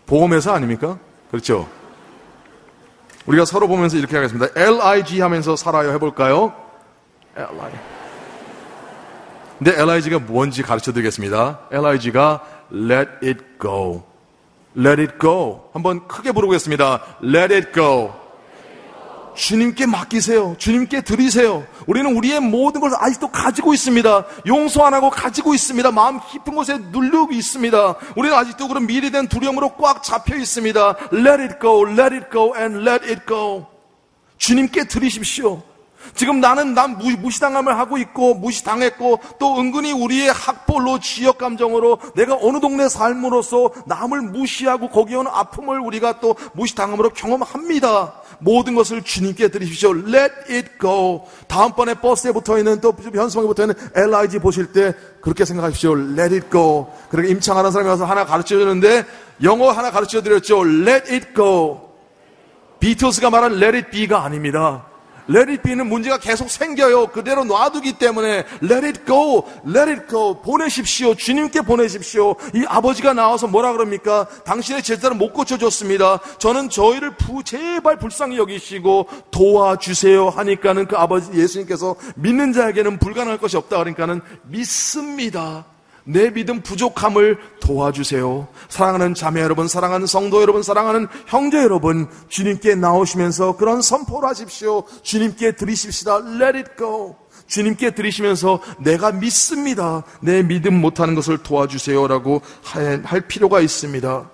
보험회사 0.09 0.53
아닙니까? 0.53 0.97
그렇죠? 1.29 1.69
우리가 3.27 3.45
서로 3.45 3.67
보면서 3.67 3.95
이렇게 3.95 4.15
하겠습니다. 4.15 4.47
LIG 4.59 5.21
하면서 5.21 5.55
살아요 5.55 5.91
해볼까요? 5.91 6.51
LI. 7.35 7.71
근데 9.59 9.79
LIG가 9.79 10.17
뭔지 10.19 10.63
가르쳐 10.63 10.91
드리겠습니다. 10.93 11.59
LIG가 11.71 12.43
let 12.73 13.11
it 13.23 13.43
go. 13.61 14.03
let 14.75 14.99
it 14.99 15.19
go. 15.21 15.69
한번 15.73 16.07
크게 16.07 16.31
부르겠습니다. 16.31 17.03
let 17.23 17.53
it 17.53 17.71
go. 17.71 18.11
주님께 19.39 19.85
맡기세요. 19.85 20.55
주님께 20.57 20.99
드리세요. 21.01 21.65
우리는 21.87 22.13
우리의 22.13 22.41
모든 22.41 22.81
것을 22.81 22.97
아직도 22.99 23.29
가지고 23.29 23.73
있습니다. 23.73 24.25
용서 24.47 24.83
안 24.83 24.93
하고 24.93 25.09
가지고 25.09 25.53
있습니다. 25.53 25.91
마음 25.91 26.19
깊은 26.29 26.53
곳에 26.53 26.77
눌리고 26.77 27.31
있습니다. 27.31 27.95
우리는 28.17 28.35
아직도 28.35 28.67
그런 28.67 28.85
미래된 28.85 29.29
두려움으로 29.29 29.75
꽉 29.77 30.03
잡혀 30.03 30.35
있습니다. 30.35 30.95
Let 31.13 31.41
it 31.41 31.55
go, 31.61 31.87
let 31.87 32.13
it 32.13 32.25
go, 32.29 32.53
and 32.53 32.79
let 32.79 33.05
it 33.07 33.21
go. 33.25 33.65
주님께 34.37 34.83
드리십시오. 34.83 35.63
지금 36.15 36.39
나는 36.39 36.73
난 36.73 36.97
무시 36.97 37.39
당함을 37.39 37.77
하고 37.77 37.97
있고 37.97 38.33
무시당했고 38.33 39.19
또 39.37 39.59
은근히 39.59 39.91
우리의 39.91 40.31
학벌로 40.31 40.99
지역 40.99 41.37
감정으로 41.37 41.99
내가 42.15 42.37
어느 42.41 42.59
동네 42.59 42.89
삶으로서 42.89 43.71
남을 43.85 44.21
무시하고 44.21 44.89
거기에 44.89 45.17
오는 45.17 45.31
아픔을 45.33 45.79
우리가 45.79 46.19
또 46.19 46.35
무시당함으로 46.53 47.09
경험합니다. 47.09 48.13
모든 48.39 48.75
것을 48.75 49.03
주님께 49.03 49.49
드리십시오. 49.49 49.91
Let 49.91 50.33
it 50.49 50.69
go. 50.79 51.25
다음번에 51.47 51.95
버스에 51.95 52.31
붙어 52.31 52.57
있는 52.57 52.81
또 52.81 52.93
현수막에 52.97 53.47
붙어 53.47 53.63
있는 53.63 53.75
LIG 53.95 54.39
보실 54.39 54.71
때 54.71 54.93
그렇게 55.21 55.45
생각하십시오. 55.45 55.93
Let 55.97 56.33
it 56.33 56.49
go. 56.49 56.87
그렇게 57.09 57.29
임창하는 57.29 57.71
사람이 57.71 57.89
와서 57.89 58.05
하나 58.05 58.25
가르쳐 58.25 58.57
주는데 58.57 59.05
영어 59.43 59.71
하나 59.71 59.91
가르쳐 59.91 60.21
드렸죠. 60.21 60.65
Let 60.65 61.13
it 61.13 61.33
go. 61.35 61.89
비틀스가 62.79 63.29
말한 63.29 63.53
Let 63.53 63.77
it 63.77 63.89
be가 63.91 64.23
아닙니다. 64.23 64.88
Let 65.29 65.51
it 65.51 65.61
be는 65.61 65.87
문제가 65.87 66.17
계속 66.17 66.49
생겨요. 66.49 67.07
그대로 67.07 67.43
놔두기 67.43 67.93
때문에 67.93 68.45
Let 68.63 68.85
it 68.85 69.05
go, 69.05 69.43
let 69.67 69.89
it 69.89 70.07
go. 70.09 70.41
보내십시오. 70.41 71.13
주님께 71.15 71.61
보내십시오. 71.61 72.35
이 72.55 72.65
아버지가 72.67 73.13
나와서 73.13 73.47
뭐라 73.47 73.73
그럽니까? 73.73 74.27
당신의 74.45 74.83
제자를 74.83 75.15
못 75.15 75.33
고쳐줬습니다. 75.33 76.19
저는 76.39 76.69
저희를 76.69 77.15
부, 77.15 77.43
제발 77.43 77.97
불쌍히 77.97 78.37
여기시고 78.37 79.07
도와주세요 79.31 80.29
하니까는 80.29 80.87
그 80.87 80.97
아버지 80.97 81.31
예수님께서 81.33 81.95
믿는 82.15 82.53
자에게는 82.53 82.97
불가능할 82.99 83.37
것이 83.37 83.57
없다 83.57 83.77
그러니까는 83.77 84.21
믿습니다. 84.43 85.65
내 86.09 86.31
믿음 86.31 86.61
부족함을 86.61 87.37
도와주세요. 87.59 88.47
사랑하는 88.67 89.13
자매 89.13 89.41
여러분, 89.41 89.67
사랑하는 89.67 90.07
성도 90.07 90.41
여러분, 90.41 90.63
사랑하는 90.63 91.07
형제 91.27 91.59
여러분, 91.59 92.09
주님께 92.29 92.73
나오시면서 92.73 93.57
그런 93.57 93.83
선포를 93.83 94.27
하십시오. 94.29 94.83
주님께 95.03 95.51
드리십시다. 95.51 96.17
Let 96.17 96.57
it 96.57 96.71
go. 96.77 97.15
주님께 97.45 97.91
드리시면서 97.91 98.59
내가 98.79 99.11
믿습니다. 99.11 100.03
내 100.19 100.41
믿음 100.41 100.81
못하는 100.81 101.13
것을 101.13 101.37
도와주세요라고 101.39 102.41
할 103.03 103.21
필요가 103.21 103.59
있습니다. 103.59 104.29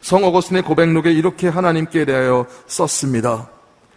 성 0.00 0.24
어거스틴의 0.24 0.62
고백록에 0.62 1.12
이렇게 1.12 1.46
하나님께 1.46 2.04
대하여 2.04 2.46
썼습니다. 2.66 3.48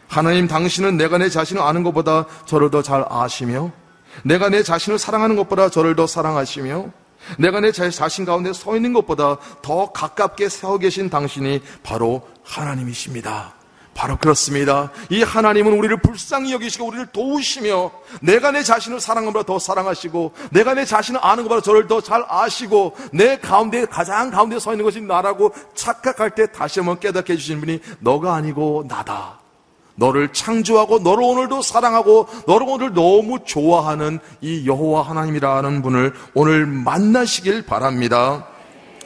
하나님 0.07 0.47
당신은 0.47 0.97
내가 0.97 1.17
내 1.17 1.29
자신을 1.29 1.61
아는 1.61 1.81
것보다 1.81 2.27
저를 2.45 2.69
더 2.69 2.83
잘 2.83 3.03
아시며 3.09 3.71
내가 4.23 4.49
내 4.49 4.61
자신을 4.61 4.99
사랑하는 4.99 5.35
것보다 5.35 5.69
저를 5.69 5.95
더 5.95 6.05
사랑하시며 6.05 7.04
내가 7.37 7.59
내 7.59 7.71
자신 7.71 8.25
가운데 8.25 8.53
서 8.53 8.75
있는 8.75 8.93
것보다 8.93 9.37
더 9.61 9.91
가깝게 9.91 10.49
서 10.49 10.77
계신 10.77 11.09
당신이 11.09 11.61
바로 11.83 12.27
하나님이십니다. 12.43 13.53
바로 13.95 14.17
그렇습니다. 14.17 14.91
이 15.09 15.23
하나님은 15.23 15.71
우리를 15.71 16.01
불쌍히 16.01 16.51
여기시고 16.51 16.85
우리를 16.85 17.05
도우시며 17.07 17.91
내가 18.21 18.51
내 18.51 18.61
자신을 18.61 18.99
사랑하는 18.99 19.31
것보다 19.31 19.53
더 19.53 19.57
사랑하시고 19.57 20.33
내가 20.51 20.73
내 20.73 20.83
자신을 20.83 21.21
아는 21.23 21.43
것보다 21.43 21.61
저를 21.61 21.87
더 21.87 22.01
잘 22.01 22.25
아시고 22.27 22.95
내 23.13 23.37
가운데 23.37 23.85
가장 23.85 24.29
가운데 24.29 24.59
서 24.59 24.73
있는 24.73 24.83
것이 24.83 24.99
나라고 24.99 25.53
착각할 25.75 26.31
때 26.31 26.51
다시 26.51 26.81
한번 26.81 26.99
깨닫게 26.99 27.33
해주시는 27.33 27.61
분이 27.61 27.79
너가 27.99 28.35
아니고 28.35 28.83
나다. 28.87 29.44
너를 29.95 30.33
창조하고 30.33 30.99
너를 30.99 31.23
오늘도 31.23 31.61
사랑하고 31.61 32.27
너를 32.47 32.67
오늘 32.69 32.93
너무 32.93 33.39
좋아하는 33.45 34.19
이 34.41 34.67
여호와 34.67 35.03
하나님이라는 35.03 35.81
분을 35.81 36.13
오늘 36.33 36.65
만나시길 36.65 37.65
바랍니다. 37.65 38.47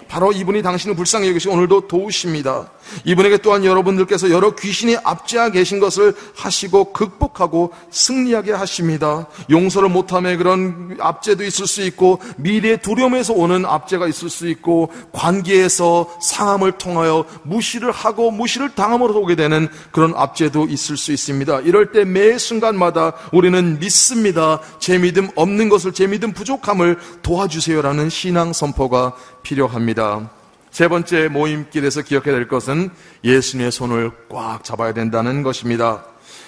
바로 0.08 0.32
이분이 0.32 0.64
당신을 0.64 0.96
불쌍히 0.96 1.30
여기시고 1.30 1.54
오늘도 1.54 1.88
도우십니다. 1.88 2.72
이분에게 3.06 3.38
또한 3.38 3.64
여러분들께서 3.64 4.30
여러 4.32 4.56
귀신이 4.56 4.98
압제하 5.04 5.50
계신 5.50 5.80
것을 5.80 6.14
하시고 6.36 6.92
극복하고 6.92 7.72
승리하게 7.90 8.52
하십니다. 8.52 9.28
용서를 9.50 9.90
못함에 9.90 10.38
그런 10.38 10.98
압제도 11.00 11.44
있을 11.44 11.68
수 11.68 11.82
있고 11.84 12.20
미래의 12.38 12.82
두려움에서 12.82 13.34
오는 13.34 13.66
압제가 13.66 14.08
있을 14.08 14.30
수 14.30 14.48
있고 14.50 14.92
관계에서 15.14 16.10
상함을 16.22 16.74
통하여 16.74 17.26
무시를 17.44 17.92
하고 17.92 18.32
무시를 18.32 18.76
당함으로 18.76 19.20
오게 19.22 19.36
되는 19.36 19.68
그런 19.92 20.14
압제도 20.16 20.66
있을 20.66 20.98
수 20.98 21.12
있습니다. 21.12 21.62
이럴 21.62 21.92
때 21.92 22.10
매 22.10 22.38
순간마다 22.38 23.14
우리는 23.32 23.80
믿습니다. 23.80 24.60
제 24.80 24.98
믿음 24.98 25.30
없는 25.36 25.70
것을 25.70 25.94
제 25.94 26.08
믿음 26.08 26.34
부족함을 26.34 26.98
도와주세요라는 27.22 28.10
신앙 28.10 28.52
선포가 28.54 29.14
필요합니다. 29.44 30.39
세 30.72 30.88
번째 30.88 31.28
모임길에서 31.30 32.04
기억해야 32.04 32.36
될 32.36 32.48
것은 32.48 32.90
예수님의 33.24 33.72
손을 33.72 34.12
꽉 34.30 34.64
잡아야 34.64 34.94
된다는 34.94 35.44
것입니다. 35.44 36.06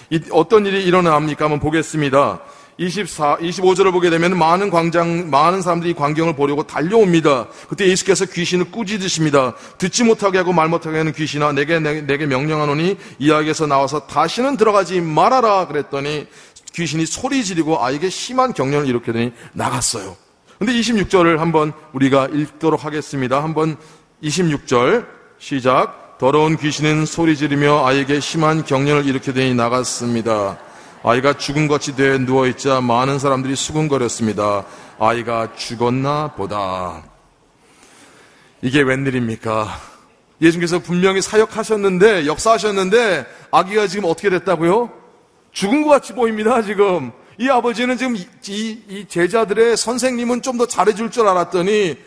이, 0.10 0.20
어떤 0.32 0.66
일이 0.66 0.84
일어납니까? 0.84 1.46
한번 1.46 1.60
보겠습니다. 1.60 2.42
24, 2.78 3.38
25절을 3.38 3.92
보게 3.92 4.10
되면 4.10 4.38
많은 4.38 4.72
광장, 4.72 5.30
많은 5.30 5.62
사람들이 5.62 5.94
광경을 5.94 6.36
보려고 6.36 6.64
달려옵니다. 6.64 7.48
그때 7.70 7.88
예수께서 7.88 8.26
귀신을 8.26 8.72
꾸짖으십니다. 8.72 9.56
듣지 9.78 10.04
못하게 10.04 10.40
하고 10.40 10.52
말 10.52 10.68
못하게 10.68 10.98
하는 10.98 11.14
귀신아, 11.14 11.52
내게, 11.52 11.80
내게, 11.80 12.02
내게 12.02 12.26
명령하노니 12.26 12.98
이야기에서 13.20 13.68
나와서 13.68 14.08
다시는 14.08 14.58
들어가지 14.58 15.00
말아라. 15.00 15.68
그랬더니 15.68 16.28
귀신이 16.74 17.06
소리 17.06 17.44
지르고 17.44 17.84
아이에게 17.84 18.10
심한 18.10 18.54
경련을 18.54 18.88
일으켜더니 18.88 19.34
나갔어요. 19.54 20.16
근데 20.58 20.74
26절을 20.74 21.38
한번 21.38 21.74
우리가 21.94 22.30
읽도록 22.32 22.86
하겠습니다. 22.86 23.44
한번 23.44 23.78
26절 24.24 25.08
시작. 25.40 26.18
더러운 26.20 26.56
귀신은 26.56 27.06
소리 27.06 27.36
지르며 27.36 27.86
아이에게 27.86 28.20
심한 28.20 28.64
경련을 28.64 29.06
일으켜더니 29.08 29.56
나갔습니다. 29.56 30.60
아이가 31.04 31.34
죽은 31.34 31.68
것이 31.68 31.96
돼 31.96 32.20
누워 32.20 32.46
있자 32.46 32.80
많은 32.80 33.18
사람들이 33.18 33.56
수군거렸습니다. 33.56 34.66
아이가 35.00 35.56
죽었나 35.56 36.34
보다. 36.36 37.02
이게 38.62 38.82
웬일입니까? 38.84 39.68
예수님께서 40.40 40.80
분명히 40.80 41.22
사역하셨는데, 41.22 42.28
역사하셨는데, 42.28 43.26
아기가 43.52 43.88
지금 43.88 44.06
어떻게 44.06 44.30
됐다고요? 44.30 44.92
죽은 45.52 45.84
것 45.84 45.90
같이 45.90 46.14
보입니다, 46.14 46.62
지금. 46.62 47.12
이 47.40 47.50
아버지는 47.50 47.98
지금 47.98 48.16
이, 48.16 48.28
이, 48.48 48.80
이 48.88 49.06
제자들의 49.08 49.78
선생님은 49.78 50.44
좀 50.44 50.60
더 50.60 50.68
잘해줄 50.68 51.10
줄 51.10 51.28
알았더니, 51.28 51.98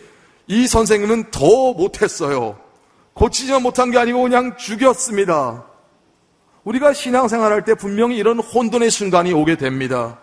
이 0.46 0.66
선생님은 0.66 1.30
더 1.30 1.72
못했어요. 1.72 2.58
고치지 3.14 3.52
못한 3.60 3.90
게 3.90 3.98
아니고 3.98 4.22
그냥 4.22 4.56
죽였습니다. 4.56 5.64
우리가 6.64 6.92
신앙생활 6.92 7.52
할 7.52 7.62
때 7.64 7.74
분명히 7.74 8.16
이런 8.16 8.38
혼돈의 8.40 8.90
순간이 8.90 9.32
오게 9.32 9.56
됩니다. 9.56 10.18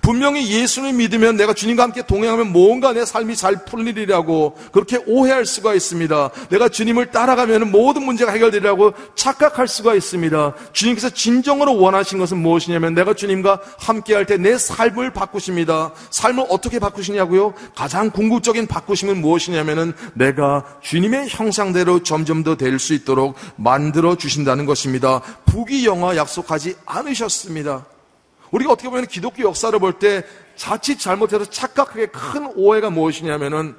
분명히 0.00 0.50
예수를 0.50 0.92
믿으면 0.92 1.36
내가 1.36 1.54
주님과 1.54 1.82
함께 1.82 2.02
동행하면 2.06 2.52
뭔가 2.52 2.92
내 2.92 3.04
삶이 3.04 3.36
잘 3.36 3.64
풀리리라고 3.64 4.56
그렇게 4.72 4.98
오해할 5.06 5.46
수가 5.46 5.74
있습니다. 5.74 6.30
내가 6.50 6.68
주님을 6.68 7.10
따라가면 7.10 7.70
모든 7.70 8.04
문제가 8.04 8.32
해결되리라고 8.32 8.92
착각할 9.14 9.68
수가 9.68 9.94
있습니다. 9.94 10.54
주님께서 10.72 11.10
진정으로 11.10 11.76
원하신 11.78 12.18
것은 12.18 12.38
무엇이냐면 12.38 12.94
내가 12.94 13.14
주님과 13.14 13.60
함께 13.78 14.14
할 14.14 14.24
때 14.26 14.36
내 14.38 14.58
삶을 14.58 15.12
바꾸십니다. 15.12 15.92
삶을 16.10 16.46
어떻게 16.48 16.78
바꾸시냐고요? 16.78 17.54
가장 17.74 18.10
궁극적인 18.10 18.66
바꾸심은 18.66 19.20
무엇이냐면은 19.20 19.92
내가 20.14 20.64
주님의 20.82 21.28
형상대로 21.28 22.02
점점 22.02 22.42
더 22.42 22.56
될 22.56 22.78
수 22.78 22.94
있도록 22.94 23.36
만들어 23.56 24.16
주신다는 24.16 24.66
것입니다. 24.66 25.20
부귀 25.46 25.86
영화 25.86 26.16
약속하지 26.16 26.74
않으셨습니다. 26.86 27.86
우리가 28.50 28.72
어떻게 28.72 28.88
보면 28.88 29.06
기독교 29.06 29.42
역사를 29.42 29.76
볼 29.78 29.98
때 29.98 30.24
자칫 30.56 30.98
잘못해서 30.98 31.44
착각하게 31.44 32.06
큰 32.06 32.52
오해가 32.56 32.90
무엇이냐면은 32.90 33.74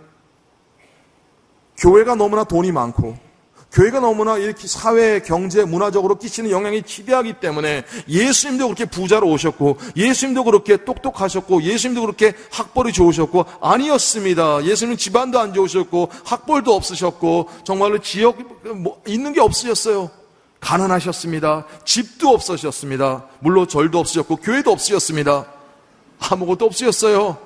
교회가 1.78 2.16
너무나 2.16 2.44
돈이 2.44 2.72
많고 2.72 3.18
교회가 3.72 4.00
너무나 4.00 4.38
이렇게 4.38 4.68
사회, 4.68 5.20
경제, 5.20 5.66
문화적으로 5.66 6.18
끼치는 6.18 6.50
영향이 6.50 6.84
지대하기 6.84 7.42
때문에 7.42 7.84
예수님도 8.08 8.68
그렇게 8.68 8.86
부자로 8.86 9.28
오셨고 9.30 9.78
예수님도 9.98 10.46
그렇게 10.46 10.78
똑똑하셨고 10.86 11.62
예수님도 11.62 12.02
그렇게 12.02 12.34
학벌이 12.52 12.94
좋으셨고 12.94 13.46
아니었습니다. 13.60 14.64
예수님 14.64 14.96
집안도 14.96 15.40
안 15.40 15.54
좋으셨고 15.54 16.10
학벌도 16.24 16.74
없으셨고 16.74 17.50
정말로 17.66 18.00
지역 18.00 18.38
뭐 18.76 19.02
있는 19.08 19.34
게 19.34 19.42
없으셨어요. 19.42 20.10
가난하셨습니다. 20.66 21.66
집도 21.86 22.30
없으셨습니다. 22.30 23.26
물론 23.40 23.68
절도 23.68 24.00
없으셨고 24.00 24.38
교회도 24.38 24.72
없으셨습니다. 24.72 25.46
아무것도 26.20 26.66
없으셨어요. 26.66 27.38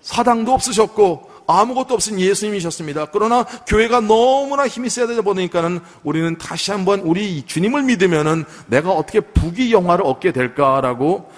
사당도 0.00 0.54
없으셨고 0.54 1.30
아무것도 1.46 1.94
없은 1.94 2.18
예수님이셨습니다. 2.18 3.06
그러나 3.12 3.44
교회가 3.66 4.00
너무나 4.00 4.66
힘이 4.66 4.88
세야 4.88 5.06
되다 5.06 5.20
보니까는 5.20 5.80
우리는 6.02 6.38
다시 6.38 6.70
한번 6.70 7.00
우리 7.00 7.42
주님을 7.44 7.82
믿으면은 7.82 8.46
내가 8.68 8.92
어떻게 8.92 9.20
부귀 9.20 9.70
영화를 9.72 10.06
얻게 10.06 10.32
될까라고 10.32 11.30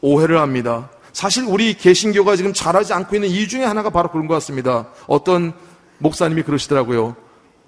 오해를 0.00 0.40
합니다. 0.40 0.88
사실 1.12 1.44
우리 1.44 1.74
개신교가 1.74 2.36
지금 2.36 2.54
잘하지 2.54 2.94
않고 2.94 3.14
있는 3.16 3.28
이유 3.28 3.46
중에 3.46 3.64
하나가 3.64 3.90
바로 3.90 4.08
그런 4.10 4.26
것 4.26 4.34
같습니다. 4.34 4.88
어떤 5.06 5.52
목사님이 5.98 6.44
그러시더라고요. 6.44 7.14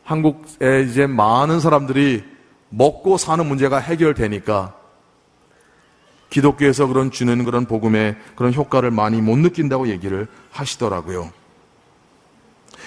한국에 0.05 0.87
이제 0.89 1.07
많은 1.07 1.61
사람들이 1.61 2.32
먹고 2.73 3.19
사는 3.19 3.45
문제가 3.47 3.79
해결되니까 3.79 4.75
기독교에서 6.31 6.87
그런 6.87 7.11
주는 7.11 7.45
그런 7.45 7.67
복음의 7.67 8.17
그런 8.37 8.55
효과를 8.55 8.91
많이 8.91 9.21
못 9.21 9.37
느낀다고 9.37 9.89
얘기를 9.89 10.27
하시더라고요. 10.51 11.31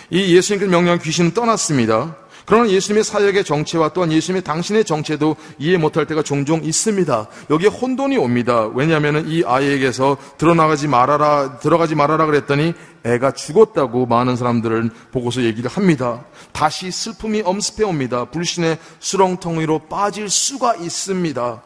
이 0.10 0.36
예수님께 0.36 0.68
명령 0.68 0.98
귀신은 0.98 1.32
떠났습니다. 1.32 2.18
그러나 2.46 2.70
예수님의 2.70 3.04
사역의 3.04 3.44
정체와 3.44 3.90
또한 3.90 4.12
예수님의 4.12 4.44
당신의 4.44 4.86
정체도 4.86 5.36
이해 5.58 5.78
못할 5.78 6.06
때가 6.06 6.22
종종 6.22 6.64
있습니다. 6.64 7.28
여기에 7.50 7.70
혼돈이 7.70 8.18
옵니다. 8.18 8.68
왜냐하면 8.74 9.28
이 9.28 9.44
아이에게서 9.44 10.18
들어나가지 10.38 10.88
말아라, 10.88 11.58
들어가지 11.58 11.96
말아라 11.96 12.26
그랬더니 12.28 12.74
애가 13.04 13.32
죽었다고 13.32 14.06
많은 14.06 14.36
사람들을 14.36 14.92
보고서 15.12 15.42
얘기를 15.42 15.70
합니다. 15.70 16.26
다시 16.52 16.92
슬픔이 16.92 17.42
엄습해 17.44 17.84
옵니다. 17.84 18.26
불신의 18.26 18.78
수렁텅이로 19.00 19.80
빠질 19.90 20.30
수가 20.30 20.76
있습니다. 20.76 21.64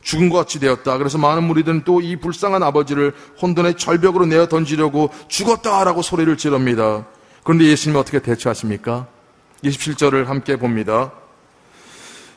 죽은 0.00 0.30
것 0.30 0.38
같이 0.38 0.58
되었다. 0.58 0.98
그래서 0.98 1.16
많은 1.18 1.44
무리들은 1.44 1.84
또 1.84 2.00
이 2.00 2.16
불쌍한 2.16 2.62
아버지를 2.62 3.14
혼돈의 3.40 3.76
절벽으로 3.76 4.26
내어 4.26 4.48
던지려고 4.48 5.10
죽었다라고 5.28 6.02
소리를 6.02 6.36
지릅니다. 6.36 7.06
그런데 7.44 7.66
예수님이 7.66 8.00
어떻게 8.00 8.18
대처하십니까? 8.20 9.06
27절을 9.64 10.24
함께 10.26 10.56
봅니다. 10.56 11.12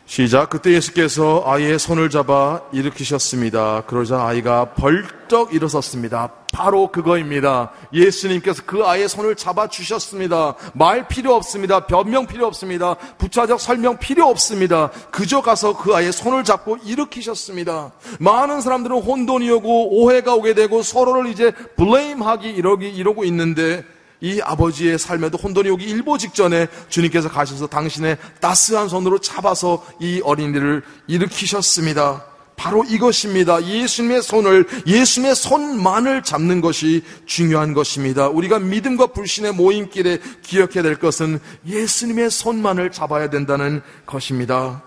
시작. 0.08 0.52
그때 0.52 0.72
예수께서 0.74 1.42
아이의 1.48 1.80
손을 1.80 2.12
잡아 2.12 2.62
일으키셨습니다. 2.72 3.86
그러자 3.88 4.24
아이가 4.24 4.74
벌떡 4.76 5.56
일어섰습니다. 5.56 6.32
바로 6.54 6.92
그거입니다. 6.92 7.72
예수님께서 7.92 8.62
그 8.68 8.86
아이의 8.86 9.10
손을 9.10 9.36
잡아 9.36 9.68
주셨습니다. 9.68 10.56
말 10.74 11.08
필요 11.08 11.34
없습니다. 11.34 11.88
변명 11.88 12.28
필요 12.28 12.46
없습니다. 12.46 12.94
부차적 13.18 13.60
설명 13.60 13.98
필요 13.98 14.28
없습니다. 14.28 14.92
그저 15.10 15.42
가서 15.42 15.76
그 15.76 15.96
아이의 15.96 16.14
손을 16.14 16.44
잡고 16.44 16.78
일으키셨습니다. 16.86 17.92
많은 18.20 18.62
사람들은 18.62 19.02
혼돈이 19.02 19.50
오고 19.50 20.04
오해가 20.04 20.36
오게 20.36 20.54
되고 20.54 20.84
서로를 20.84 21.32
이제 21.32 21.52
블레임하기 21.78 22.48
이러고 22.52 23.24
있는데 23.26 23.84
이 24.22 24.40
아버지의 24.42 24.98
삶에도 24.98 25.38
혼돈이 25.38 25.70
오기 25.70 25.86
일보 25.86 26.18
직전에 26.18 26.68
주님께서 26.90 27.30
가셔서 27.30 27.68
당신의 27.68 28.18
따스한 28.40 28.90
손으로 28.90 29.20
잡아서 29.20 29.86
이 30.00 30.22
어린이를 30.24 30.84
일으키셨습니다. 31.08 32.26
바로 32.56 32.84
이것입니다. 32.84 33.64
예수님의 33.66 34.22
손을, 34.22 34.66
예수님의 34.88 35.36
손만을 35.36 36.24
잡는 36.24 36.62
것이 36.62 37.04
중요한 37.26 37.74
것입니다. 37.74 38.30
우리가 38.30 38.60
믿음과 38.60 39.08
불신의 39.08 39.54
모임길에 39.54 40.20
기억해야 40.42 40.82
될 40.82 40.96
것은 40.96 41.40
예수님의 41.68 42.32
손만을 42.32 42.92
잡아야 42.92 43.30
된다는 43.30 43.82
것입니다. 44.06 44.84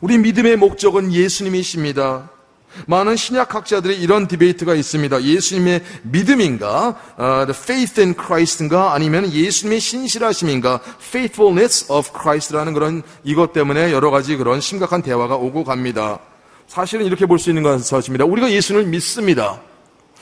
우리 0.00 0.18
믿음의 0.18 0.56
목적은 0.56 1.12
예수님이십니다. 1.12 2.30
많은 2.86 3.16
신약학자들이 3.16 4.00
이런 4.00 4.26
디베이트가 4.28 4.74
있습니다. 4.74 5.22
예수님의 5.22 5.82
믿음인가, 6.02 6.96
uh, 7.18 7.52
the 7.52 7.54
faith 7.54 8.00
in 8.00 8.14
Christ인가, 8.14 8.94
아니면 8.94 9.32
예수님의 9.32 9.80
신실하심인가, 9.80 10.80
faithfulness 11.00 11.92
of 11.92 12.10
Christ라는 12.18 12.72
그런 12.74 13.02
이것 13.24 13.52
때문에 13.52 13.92
여러 13.92 14.10
가지 14.10 14.36
그런 14.36 14.60
심각한 14.60 15.02
대화가 15.02 15.36
오고 15.36 15.64
갑니다. 15.64 16.20
사실은 16.66 17.04
이렇게 17.06 17.26
볼 17.26 17.38
수 17.38 17.50
있는 17.50 17.62
것입니다. 17.62 18.24
우리가 18.24 18.50
예수님을 18.50 18.86
믿습니다. 18.86 19.60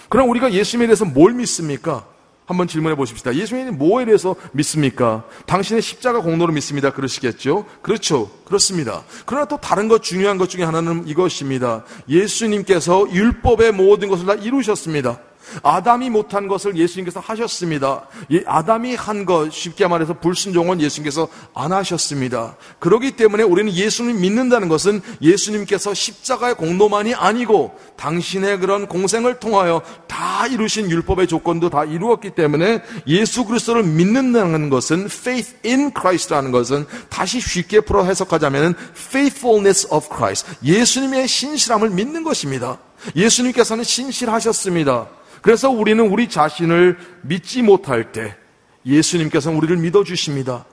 그럼 0.09 0.31
우리가 0.31 0.53
예수님에 0.53 0.87
대해서 0.87 1.05
뭘 1.05 1.35
믿습니까? 1.35 2.07
한번 2.49 2.67
질문해 2.67 2.97
보십시다. 2.97 3.35
예수님이 3.35 3.73
뭐에 3.73 4.07
대해서 4.07 4.35
믿습니까? 4.53 5.25
당신의 5.45 5.83
십자가 5.83 6.21
공로를 6.21 6.55
믿습니다. 6.55 6.91
그러시겠죠? 6.91 7.67
그렇죠. 7.83 8.31
그렇습니다. 8.47 9.05
그러나 9.27 9.45
또 9.45 9.59
다른 9.59 9.87
것 9.87 10.03
중요한 10.03 10.39
것 10.39 10.49
중에 10.49 10.65
하나는 10.65 11.07
이것입니다. 11.07 11.85
예수님께서 12.09 13.07
율법의 13.13 13.73
모든 13.73 14.09
것을 14.09 14.25
다 14.25 14.35
이루셨습니다. 14.35 15.21
아담이 15.63 16.11
못한 16.11 16.49
것을 16.49 16.77
예수님께서 16.77 17.21
하셨습니다. 17.21 18.07
아담이 18.47 18.95
한 18.95 19.25
것, 19.25 19.53
쉽게 19.53 19.87
말해서 19.87 20.15
불순종은 20.15 20.81
예수님께서 20.81 21.29
안 21.55 21.73
하셨습니다. 21.73 22.57
그렇기 22.79 23.13
때문에 23.13 23.43
우리는 23.43 23.73
예수님 23.73 24.21
믿는다는 24.21 24.69
것은 24.69 25.01
예수님께서 25.21 25.95
십자가의 25.95 26.55
공로만이 26.55 27.15
아니고 27.15 27.79
당신의 27.97 28.61
그런 28.61 28.87
공생을 28.87 29.41
통하여 29.41 29.83
다 30.07 30.47
이루신 30.47 30.91
율법의 30.91 31.27
조건도 31.27 31.71
다 31.71 31.85
이루었기 31.85 32.31
때문에 32.31 32.83
예수 33.07 33.45
그리스도를 33.45 33.83
믿는다는 33.83 34.71
것은 34.71 35.07
faith 35.07 35.57
in 35.65 35.93
Christ라는 35.99 36.53
것은 36.53 36.87
다시 37.09 37.41
쉽게 37.41 37.81
풀어 37.81 38.05
해석하자면 38.05 38.75
faithfulness 38.97 39.89
of 39.91 40.07
Christ. 40.09 40.47
예수님의 40.63 41.29
신실함을 41.29 41.91
믿는 41.91 42.23
것입니다. 42.25 42.79
예수님께서는 43.15 43.85
신실하셨습니다. 43.85 45.09
그래서 45.43 45.71
우리는 45.71 46.05
우리 46.09 46.29
자신을 46.29 46.99
믿지 47.23 47.63
못할 47.63 48.13
때 48.13 48.37
예수님께서 48.85 49.51
우리를 49.51 49.77
믿어주십니다. 49.77 50.65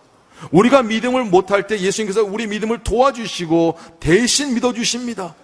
우리가 0.52 0.84
믿음을 0.84 1.26
못할 1.26 1.68
때 1.68 1.80
예수님께서 1.80 2.24
우리 2.24 2.48
믿음을 2.48 2.84
도와주시고 2.84 3.78
대신 4.00 4.54
믿어주십니다. 4.54 5.36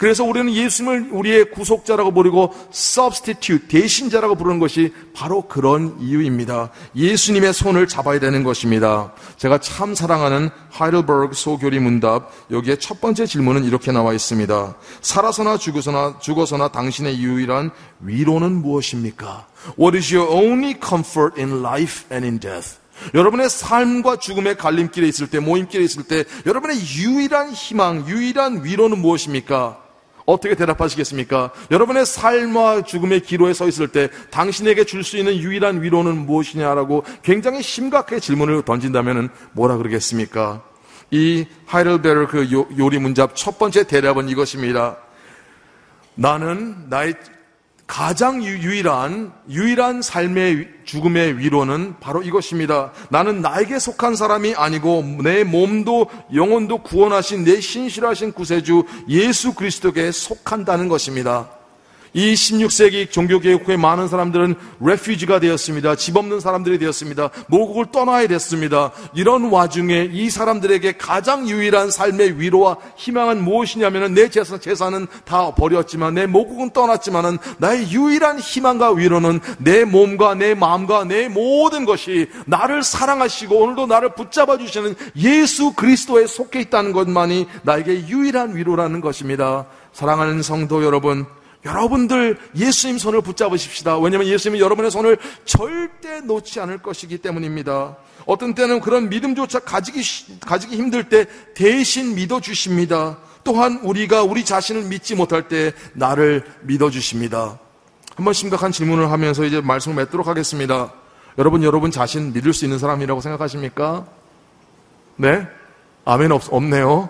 그래서 0.00 0.24
우리는 0.24 0.50
예수님을 0.50 1.08
우리의 1.12 1.50
구속자라고 1.50 2.12
부르고 2.12 2.54
substitute, 2.72 3.68
대신자라고 3.68 4.34
부르는 4.34 4.58
것이 4.58 4.94
바로 5.12 5.42
그런 5.42 5.94
이유입니다. 6.00 6.70
예수님의 6.96 7.52
손을 7.52 7.86
잡아야 7.86 8.18
되는 8.18 8.42
것입니다. 8.42 9.12
제가 9.36 9.58
참 9.58 9.94
사랑하는 9.94 10.48
하이델버그 10.70 11.34
소교리 11.34 11.80
문답, 11.80 12.32
여기에 12.50 12.76
첫 12.76 13.02
번째 13.02 13.26
질문은 13.26 13.64
이렇게 13.64 13.92
나와 13.92 14.14
있습니다. 14.14 14.74
살아서나 15.02 15.58
죽어서나, 15.58 16.18
죽어서나 16.18 16.68
당신의 16.68 17.18
유일한 17.18 17.70
위로는 18.00 18.52
무엇입니까? 18.52 19.48
What 19.78 19.98
is 19.98 20.14
your 20.16 20.32
only 20.34 20.76
comfort 20.82 21.38
in 21.38 21.58
life 21.58 22.06
and 22.10 22.24
in 22.24 22.40
death? 22.40 22.78
여러분의 23.12 23.50
삶과 23.50 24.16
죽음의 24.16 24.56
갈림길에 24.56 25.06
있을 25.06 25.26
때, 25.26 25.40
모임길에 25.40 25.84
있을 25.84 26.04
때, 26.04 26.24
여러분의 26.46 26.78
유일한 26.96 27.50
희망, 27.52 28.08
유일한 28.08 28.64
위로는 28.64 28.98
무엇입니까? 28.98 29.89
어떻게 30.30 30.54
대답하시겠습니까? 30.54 31.50
여러분의 31.70 32.06
삶과 32.06 32.82
죽음의 32.82 33.20
기로에 33.22 33.52
서 33.52 33.68
있을 33.68 33.88
때 33.88 34.08
당신에게 34.30 34.84
줄 34.84 35.00
수 35.02 35.16
있는 35.16 35.36
유일한 35.36 35.82
위로는 35.82 36.26
무엇이냐라고 36.26 37.04
굉장히 37.22 37.62
심각하게 37.62 38.20
질문을 38.20 38.62
던진다면 38.62 39.30
뭐라 39.52 39.76
그러겠습니까? 39.78 40.62
이 41.10 41.46
하이델베르 41.66 42.26
그 42.28 42.50
요리 42.78 42.98
문잡 42.98 43.34
첫 43.34 43.58
번째 43.58 43.84
대답은 43.84 44.28
이것입니다. 44.28 44.98
나는 46.14 46.88
나의 46.88 47.14
가장 47.90 48.40
유일한 48.44 49.32
유일한 49.48 50.00
삶의 50.00 50.68
죽음의 50.84 51.38
위로는 51.38 51.96
바로 51.98 52.22
이것입니다. 52.22 52.92
나는 53.08 53.42
나에게 53.42 53.80
속한 53.80 54.14
사람이 54.14 54.54
아니고 54.54 55.18
내 55.24 55.42
몸도 55.42 56.08
영혼도 56.32 56.84
구원하신 56.84 57.42
내 57.42 57.60
신실하신 57.60 58.32
구세주 58.32 58.84
예수 59.08 59.54
그리스도께 59.54 60.12
속한다는 60.12 60.86
것입니다. 60.86 61.50
이 62.12 62.34
16세기 62.34 63.10
종교개혁 63.10 63.68
후에 63.68 63.76
많은 63.76 64.08
사람들은 64.08 64.54
레퓨지가 64.80 65.40
되었습니다. 65.40 65.94
집 65.96 66.16
없는 66.16 66.40
사람들이 66.40 66.78
되었습니다. 66.78 67.30
모국을 67.48 67.86
떠나야 67.92 68.26
됐습니다. 68.28 68.92
이런 69.14 69.44
와중에 69.50 70.08
이 70.10 70.30
사람들에게 70.30 70.92
가장 70.92 71.48
유일한 71.48 71.90
삶의 71.90 72.40
위로와 72.40 72.76
희망은 72.96 73.44
무엇이냐면 73.44 74.14
내 74.14 74.28
재산, 74.28 74.60
재산은 74.60 75.06
다 75.24 75.54
버렸지만 75.54 76.14
내 76.14 76.26
모국은 76.26 76.70
떠났지만 76.70 77.38
나의 77.58 77.90
유일한 77.92 78.40
희망과 78.40 78.92
위로는 78.92 79.40
내 79.58 79.84
몸과 79.84 80.34
내 80.34 80.54
마음과 80.54 81.04
내 81.04 81.28
모든 81.28 81.84
것이 81.84 82.28
나를 82.46 82.82
사랑하시고 82.82 83.56
오늘도 83.56 83.86
나를 83.86 84.14
붙잡아 84.14 84.58
주시는 84.58 84.94
예수 85.16 85.72
그리스도에 85.74 86.26
속해 86.26 86.60
있다는 86.60 86.92
것만이 86.92 87.46
나에게 87.62 88.08
유일한 88.08 88.56
위로라는 88.56 89.00
것입니다. 89.00 89.66
사랑하는 89.92 90.42
성도 90.42 90.84
여러분, 90.84 91.26
여러분들 91.64 92.38
예수님 92.56 92.98
손을 92.98 93.20
붙잡으십시다. 93.20 93.98
왜냐하면 93.98 94.28
예수님은 94.28 94.60
여러분의 94.60 94.90
손을 94.90 95.18
절대 95.44 96.20
놓지 96.20 96.60
않을 96.60 96.78
것이기 96.78 97.18
때문입니다. 97.18 97.96
어떤 98.26 98.54
때는 98.54 98.80
그런 98.80 99.08
믿음조차 99.08 99.60
가지기, 99.60 100.40
가지기 100.40 100.76
힘들 100.76 101.08
때 101.08 101.26
대신 101.54 102.14
믿어주십니다. 102.14 103.18
또한 103.44 103.80
우리가 103.82 104.22
우리 104.22 104.44
자신을 104.44 104.84
믿지 104.84 105.14
못할 105.14 105.48
때 105.48 105.72
나를 105.94 106.44
믿어주십니다. 106.62 107.58
한번 108.14 108.34
심각한 108.34 108.72
질문을 108.72 109.10
하면서 109.10 109.44
이제 109.44 109.60
말씀을 109.60 109.96
맺도록 109.96 110.26
하겠습니다. 110.26 110.92
여러분, 111.38 111.62
여러분 111.62 111.90
자신 111.90 112.32
믿을 112.32 112.52
수 112.52 112.64
있는 112.64 112.78
사람이라고 112.78 113.20
생각하십니까? 113.20 114.06
네? 115.16 115.46
아멘 116.04 116.32
없, 116.32 116.52
없네요. 116.52 117.08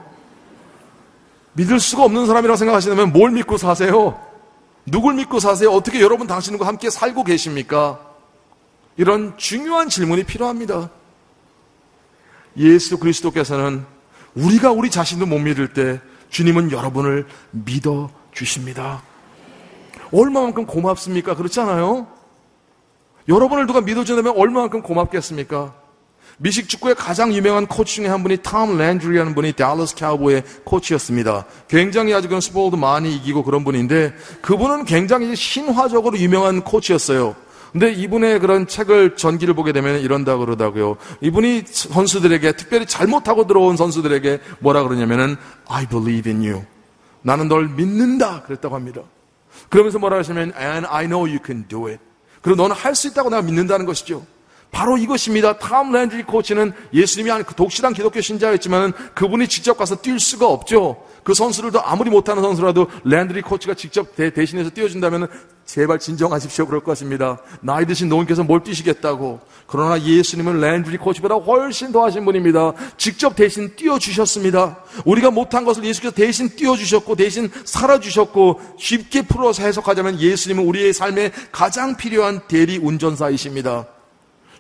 믿을 1.55 1.81
수가 1.81 2.05
없는 2.05 2.27
사람이라고 2.27 2.57
생각하시면 2.57 3.13
뭘 3.13 3.33
믿고 3.33 3.57
사세요? 3.57 4.30
누굴 4.87 5.15
믿고 5.15 5.41
사세요? 5.41 5.71
어떻게 5.71 6.01
여러분 6.01 6.27
당신과 6.27 6.67
함께 6.67 6.91
살고 6.91 7.25
계십니까? 7.25 8.01
이런 8.97 9.37
중요한 9.37 9.89
질문이 9.89 10.25
필요합니다. 10.25 10.91
예수 12.57 12.99
그리스도께서는 12.99 13.85
우리가 14.35 14.73
우리 14.73 14.91
자신도 14.91 15.27
못 15.27 15.39
믿을 15.39 15.73
때 15.73 16.01
주님은 16.31 16.73
여러분을 16.73 17.27
믿어 17.51 18.11
주십니다. 18.33 19.03
얼마만큼 20.13 20.67
고맙습니까? 20.67 21.35
그렇지 21.35 21.61
않아요? 21.61 22.07
여러분을 23.29 23.67
누가 23.67 23.81
믿어준다면 23.81 24.37
얼마만큼 24.37 24.83
고맙겠습니까? 24.83 25.80
미식 26.43 26.71
축구의 26.71 26.95
가장 26.95 27.35
유명한 27.35 27.67
코치 27.67 27.97
중에 27.97 28.07
한 28.07 28.23
분이 28.23 28.39
톰 28.39 28.79
랜드리라는 28.79 29.35
분이 29.35 29.53
달러스 29.53 29.95
카우보의 29.95 30.43
코치였습니다. 30.65 31.45
굉장히 31.69 32.15
아주 32.15 32.31
그 32.31 32.41
스포도 32.41 32.79
많이 32.79 33.15
이기고 33.15 33.45
그런 33.45 33.63
분인데 33.63 34.15
그분은 34.41 34.87
굉장히 34.87 35.37
신화적으로 35.37 36.17
유명한 36.19 36.63
코치였어요. 36.63 37.37
근데 37.73 37.93
이분의 37.93 38.41
그런 38.41 38.67
책을 38.67 39.17
전기를 39.17 39.53
보게 39.53 39.73
되면 39.73 40.01
이런다 40.01 40.39
그러다고요. 40.39 40.97
이분이 41.21 41.65
선수들에게 41.67 42.53
특별히 42.53 42.87
잘못하고 42.87 43.47
들어온 43.47 43.77
선수들에게 43.77 44.41
뭐라 44.61 44.83
그러냐면은 44.83 45.37
I 45.69 45.87
believe 45.87 46.33
in 46.33 46.43
you. 46.43 46.65
나는 47.21 47.49
널 47.49 47.69
믿는다 47.69 48.45
그랬다고 48.45 48.75
합니다. 48.75 49.03
그러면서 49.69 49.99
뭐라 49.99 50.17
하시면 50.17 50.55
and 50.59 50.87
I 50.89 51.05
know 51.05 51.29
you 51.29 51.39
can 51.45 51.69
do 51.69 51.87
it. 51.87 52.01
그리고 52.41 52.63
너는 52.63 52.75
할 52.75 52.95
수 52.95 53.09
있다고 53.09 53.29
내가 53.29 53.43
믿는다는 53.43 53.85
것이죠. 53.85 54.25
바로 54.71 54.97
이것입니다. 54.97 55.59
탐 55.59 55.91
랜드리 55.93 56.23
코치는 56.23 56.73
예수님이 56.93 57.31
아닌 57.31 57.45
그 57.45 57.55
독실한 57.55 57.93
기독교 57.93 58.21
신자였지만 58.21 58.93
그분이 59.15 59.49
직접 59.49 59.77
가서 59.77 59.97
뛸 59.97 60.21
수가 60.21 60.47
없죠. 60.47 61.05
그 61.23 61.35
선수들도 61.35 61.83
아무리 61.83 62.11
못하는 62.11 62.43
선수라도 62.43 62.89
랜드리 63.05 63.43
코치가 63.43 63.75
직접 63.75 64.15
대, 64.17 64.33
신해서 64.47 64.71
뛰어준다면 64.71 65.29
제발 65.67 65.99
진정하십시오 65.99 66.67
그럴 66.67 66.83
것입니다. 66.83 67.39
나이 67.61 67.85
드신 67.87 68.09
노인께서 68.09 68.43
뭘 68.43 68.63
뛰시겠다고. 68.63 69.41
그러나 69.67 70.01
예수님은 70.01 70.61
랜드리 70.61 70.97
코치보다 70.97 71.37
훨씬 71.37 71.93
더 71.93 72.05
하신 72.05 72.25
분입니다. 72.25 72.73
직접 72.97 73.37
대신 73.37 73.75
뛰어주셨습니다. 73.77 74.79
우리가 75.05 75.31
못한 75.31 75.65
것을 75.65 75.85
예수께서 75.85 76.15
대신 76.15 76.49
뛰어주셨고 76.49 77.17
대신 77.17 77.51
살아주셨고 77.65 78.61
쉽게 78.79 79.23
풀어서 79.23 79.63
해석하자면 79.63 80.21
예수님은 80.21 80.65
우리의 80.65 80.93
삶에 80.93 81.33
가장 81.53 81.97
필요한 81.97 82.41
대리 82.49 82.79
운전사이십니다. 82.79 83.87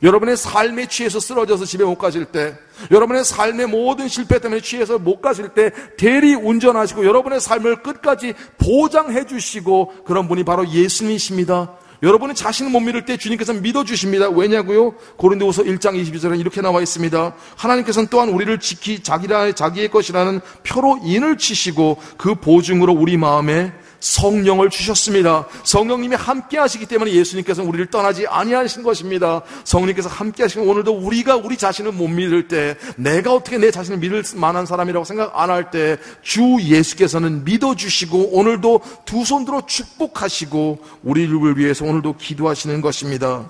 여러분의 0.02 0.36
삶에 0.36 0.86
취해서 0.86 1.20
쓰러져서 1.20 1.64
집에 1.66 1.84
못 1.84 1.96
가실 1.96 2.24
때, 2.24 2.56
여러분의 2.90 3.24
삶의 3.24 3.66
모든 3.66 4.08
실패 4.08 4.38
때문에 4.38 4.60
취해서 4.60 4.98
못 4.98 5.20
가실 5.20 5.50
때 5.50 5.70
대리 5.98 6.34
운전하시고 6.34 7.04
여러분의 7.04 7.40
삶을 7.40 7.82
끝까지 7.82 8.34
보장해 8.58 9.26
주시고 9.26 10.04
그런 10.04 10.28
분이 10.28 10.44
바로 10.44 10.66
예수님이십니다. 10.66 11.76
여러분이 12.02 12.34
자신을 12.34 12.70
못 12.70 12.80
믿을 12.80 13.04
때 13.04 13.18
주님께서 13.18 13.52
믿어주십니다. 13.52 14.30
왜냐고요? 14.30 14.92
고린도후서 15.16 15.64
1장 15.64 16.02
22절에 16.02 16.40
이렇게 16.40 16.62
나와 16.62 16.80
있습니다. 16.80 17.34
하나님께서는 17.56 18.08
또한 18.10 18.30
우리를 18.30 18.58
지키 18.58 19.02
자기라 19.02 19.52
자기의 19.52 19.90
것이라는 19.90 20.40
표로 20.62 21.00
인을 21.04 21.36
치시고 21.36 21.98
그 22.16 22.36
보증으로 22.36 22.94
우리 22.94 23.18
마음에 23.18 23.72
성령을 24.00 24.70
주셨습니다. 24.70 25.46
성령님이 25.62 26.16
함께 26.16 26.58
하시기 26.58 26.86
때문에 26.86 27.12
예수님께서 27.12 27.62
우리를 27.62 27.86
떠나지 27.86 28.26
아니하신 28.26 28.82
것입니다. 28.82 29.42
성령님께서 29.64 30.08
함께 30.08 30.42
하시고 30.42 30.62
오늘도 30.62 30.92
우리가 30.92 31.36
우리 31.36 31.56
자신을 31.56 31.92
못 31.92 32.08
믿을 32.08 32.48
때 32.48 32.76
내가 32.96 33.32
어떻게 33.34 33.58
내 33.58 33.70
자신을 33.70 33.98
믿을 33.98 34.22
만한 34.36 34.66
사람이라고 34.66 35.04
생각 35.04 35.38
안 35.38 35.50
할 35.50 35.70
때 35.70 35.98
주 36.22 36.58
예수께서는 36.60 37.44
믿어 37.44 37.74
주시고 37.74 38.30
오늘도 38.38 38.80
두 39.04 39.24
손 39.24 39.44
들어 39.44 39.62
축복하시고 39.66 40.78
우리를 41.02 41.58
위해서 41.58 41.84
오늘도 41.84 42.16
기도하시는 42.16 42.80
것입니다. 42.80 43.48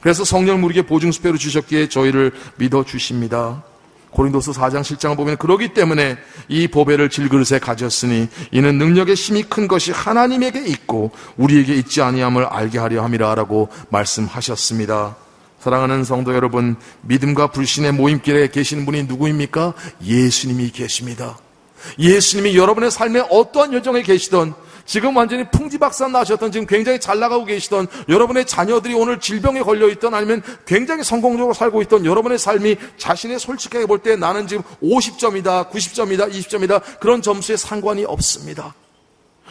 그래서 0.00 0.24
성령을 0.24 0.64
우리에게 0.64 0.86
보증수표로 0.88 1.36
주셨기에 1.36 1.88
저희를 1.90 2.32
믿어 2.56 2.84
주십니다. 2.84 3.62
고린도서 4.10 4.52
4장 4.52 4.80
7장을 4.80 5.16
보면 5.16 5.36
그러기 5.36 5.72
때문에 5.74 6.16
이 6.48 6.68
보배를 6.68 7.10
질그릇에 7.10 7.58
가졌으니 7.60 8.28
이는 8.50 8.78
능력의 8.78 9.14
힘이 9.14 9.44
큰 9.44 9.68
것이 9.68 9.92
하나님에게 9.92 10.66
있고 10.66 11.10
우리에게 11.36 11.74
있지 11.76 12.02
아니함을 12.02 12.44
알게 12.44 12.78
하려 12.78 13.02
함이라라고 13.02 13.68
말씀하셨습니다. 13.90 15.16
사랑하는 15.60 16.04
성도 16.04 16.34
여러분, 16.34 16.76
믿음과 17.02 17.48
불신의 17.48 17.92
모임길에 17.92 18.48
계시는 18.48 18.86
분이 18.86 19.04
누구입니까? 19.04 19.74
예수님이 20.02 20.70
계십니다. 20.70 21.36
예수님이 21.98 22.56
여러분의 22.56 22.90
삶에 22.90 23.20
어떠한 23.30 23.74
여정에 23.74 24.02
계시던 24.02 24.54
지금 24.90 25.16
완전히 25.16 25.44
풍지박산 25.48 26.10
나셨던 26.10 26.50
지금 26.50 26.66
굉장히 26.66 26.98
잘 26.98 27.20
나가고 27.20 27.44
계시던 27.44 27.86
여러분의 28.08 28.44
자녀들이 28.44 28.92
오늘 28.94 29.20
질병에 29.20 29.60
걸려 29.60 29.88
있던 29.88 30.14
아니면 30.14 30.42
굉장히 30.66 31.04
성공적으로 31.04 31.54
살고 31.54 31.80
있던 31.82 32.04
여러분의 32.04 32.40
삶이 32.40 32.74
자신의 32.96 33.38
솔직하게 33.38 33.86
볼 33.86 34.00
때 34.00 34.16
나는 34.16 34.48
지금 34.48 34.64
50점이다, 34.82 35.70
90점이다, 35.70 36.32
20점이다 36.32 36.98
그런 36.98 37.22
점수에 37.22 37.56
상관이 37.56 38.04
없습니다. 38.04 38.74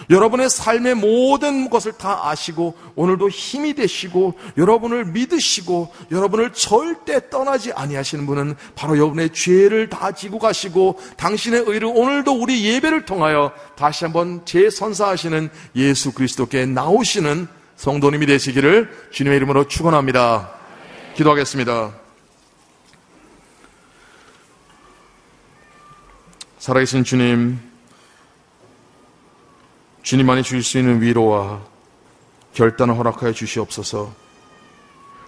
여러분의 0.10 0.50
삶의 0.50 0.95
모든 0.95 1.70
것을 1.70 1.93
다 1.93 2.30
아시고 2.30 2.76
오늘도 2.95 3.30
힘이 3.30 3.74
되시고 3.74 4.36
여러분을 4.58 5.06
믿으시고 5.06 5.93
여러분을 6.12 6.54
절대 6.54 7.30
떠나지 7.30 7.72
아니하시는 7.74 8.26
분은 8.26 8.56
바로 8.76 8.97
여러분의 8.97 9.34
죄를 9.34 9.89
다 9.89 10.12
지고 10.12 10.39
가시고 10.39 11.00
당신의 11.18 11.64
의를 11.68 11.91
오늘도 11.93 12.34
우리 12.34 12.66
예배를 12.66 13.06
통하여 13.06 13.52
다시 13.76 14.06
한번 14.06 14.45
재선사하시는 14.45 15.50
예수 15.76 16.14
그리스도께 16.14 16.66
나오시는 16.66 17.47
성도님이 17.76 18.26
되시기를 18.26 19.10
주님의 19.12 19.38
이름으로 19.38 19.68
축원합니다. 19.68 20.52
기도하겠습니다. 21.16 21.93
살아계신 26.60 27.06
주님 27.06 27.68
주님만이 30.02 30.43
주실 30.43 30.64
수 30.64 30.78
있는 30.78 31.02
위로와 31.02 31.62
결단을 32.54 32.97
허락하여 32.97 33.34
주시옵소서. 33.34 34.14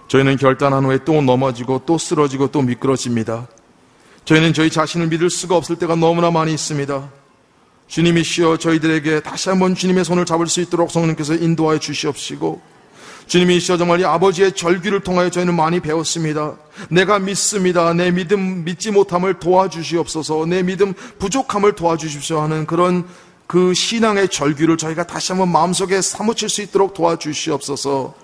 저희는 0.08 0.36
결단한 0.36 0.84
후에 0.84 0.98
또 1.04 1.22
넘어지고 1.22 1.82
또 1.86 1.98
쓰러지고 1.98 2.50
또 2.50 2.62
미끄러집니다. 2.62 3.48
저희는 4.24 4.52
저희 4.52 4.70
자신을 4.70 5.08
믿을 5.08 5.30
수가 5.30 5.56
없을 5.56 5.76
때가 5.76 5.96
너무나 5.96 6.30
많이 6.30 6.52
있습니다. 6.52 7.08
주님이시여 7.88 8.56
저희들에게 8.58 9.20
다시 9.20 9.48
한번 9.48 9.74
주님의 9.74 10.04
손을 10.04 10.24
잡을 10.24 10.46
수 10.46 10.60
있도록 10.60 10.90
성령께서 10.90 11.34
인도하여 11.34 11.78
주시옵시고 11.78 12.60
주님이시여 13.26 13.76
정말 13.76 14.00
이 14.00 14.04
아버지의 14.04 14.52
절규를 14.52 15.00
통하여 15.00 15.30
저희는 15.30 15.54
많이 15.54 15.80
배웠습니다. 15.80 16.56
내가 16.88 17.18
믿습니다. 17.18 17.92
내 17.94 18.10
믿음 18.10 18.64
믿지 18.64 18.90
못함을 18.90 19.34
도와주시옵소서. 19.34 20.46
내 20.46 20.62
믿음 20.62 20.92
부족함을 21.18 21.74
도와주십시오 21.74 22.40
하는 22.40 22.66
그런 22.66 23.06
그 23.52 23.74
신앙의 23.74 24.30
절규를 24.30 24.78
저희가 24.78 25.06
다시 25.06 25.32
한번 25.32 25.52
마음속에 25.52 26.00
사무칠 26.00 26.48
수 26.48 26.62
있도록 26.62 26.94
도와주시옵소서. 26.94 28.14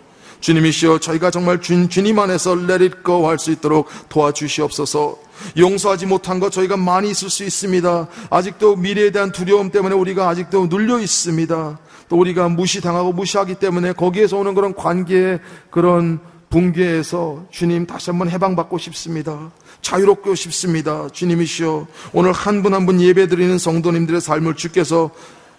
주님이시여 0.41 1.01
저희가 1.01 1.31
정말 1.31 1.61
주, 1.61 1.87
주님 1.87 2.18
안에서 2.18 2.57
go 3.05 3.29
할수 3.29 3.51
있도록 3.51 3.91
도와주시옵소서. 4.09 5.18
용서하지 5.59 6.07
못한 6.07 6.41
것 6.41 6.51
저희가 6.51 6.79
많이 6.79 7.11
있을 7.11 7.29
수 7.29 7.45
있습니다. 7.45 8.09
아직도 8.31 8.76
미래에 8.76 9.11
대한 9.11 9.31
두려움 9.31 9.70
때문에 9.70 9.95
우리가 9.95 10.31
아직도 10.31 10.68
눌려 10.68 10.99
있습니다. 10.99 11.79
또 12.09 12.16
우리가 12.16 12.49
무시당하고 12.49 13.12
무시하기 13.12 13.57
때문에 13.57 13.93
거기에서 13.93 14.39
오는 14.39 14.55
그런 14.55 14.74
관계의 14.74 15.41
그런 15.70 16.20
붕괴에서 16.49 17.45
주님 17.51 17.87
다시 17.87 18.09
한번 18.09 18.31
해방받고 18.31 18.79
싶습니다. 18.79 19.51
자유롭고 19.83 20.35
싶습니다. 20.35 21.09
주님이시여 21.09 21.87
오늘 22.12 22.33
한분 22.33 22.74
한분 22.74 23.01
예배드리는 23.01 23.59
성도님들의 23.59 24.20
삶을 24.20 24.55
주께서 24.55 25.11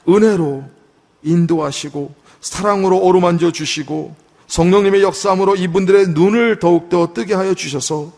은혜로 0.08 0.64
인도하시고 1.24 2.14
사랑으로 2.42 2.98
어루만져 3.06 3.52
주시고 3.52 4.16
성령님의 4.48 5.04
역사함으로 5.04 5.56
이분들의 5.56 6.10
눈을 6.10 6.60
더욱더 6.60 7.14
뜨게 7.14 7.34
하여 7.34 7.54
주셔서 7.54 8.12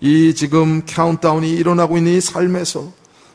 이 0.00 0.34
지금 0.34 0.82
카운트다운이 0.84 1.50
일어나고 1.50 1.96
있는 1.96 2.12
이 2.12 2.20
삶에서 2.20 2.92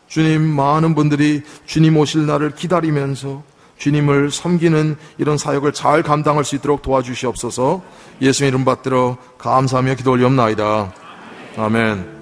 주님 0.07 0.41
많은 0.41 0.93
분들이 0.93 1.41
주님 1.65 1.97
오실 1.97 2.25
날을 2.25 2.55
기다리면서 2.55 3.43
주님을 3.77 4.29
섬기는 4.29 4.95
이런 5.17 5.37
사역을 5.37 5.73
잘 5.73 6.03
감당할 6.03 6.43
수 6.43 6.55
있도록 6.55 6.81
도와주시옵소서 6.83 7.81
예수 8.21 8.45
이름 8.45 8.63
받들어 8.63 9.17
감사하며 9.39 9.95
기도 9.95 10.11
올리옵나이다. 10.11 10.93
아멘. 11.57 12.21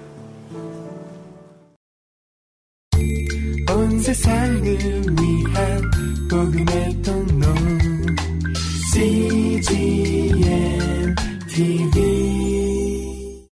TV 11.48 12.09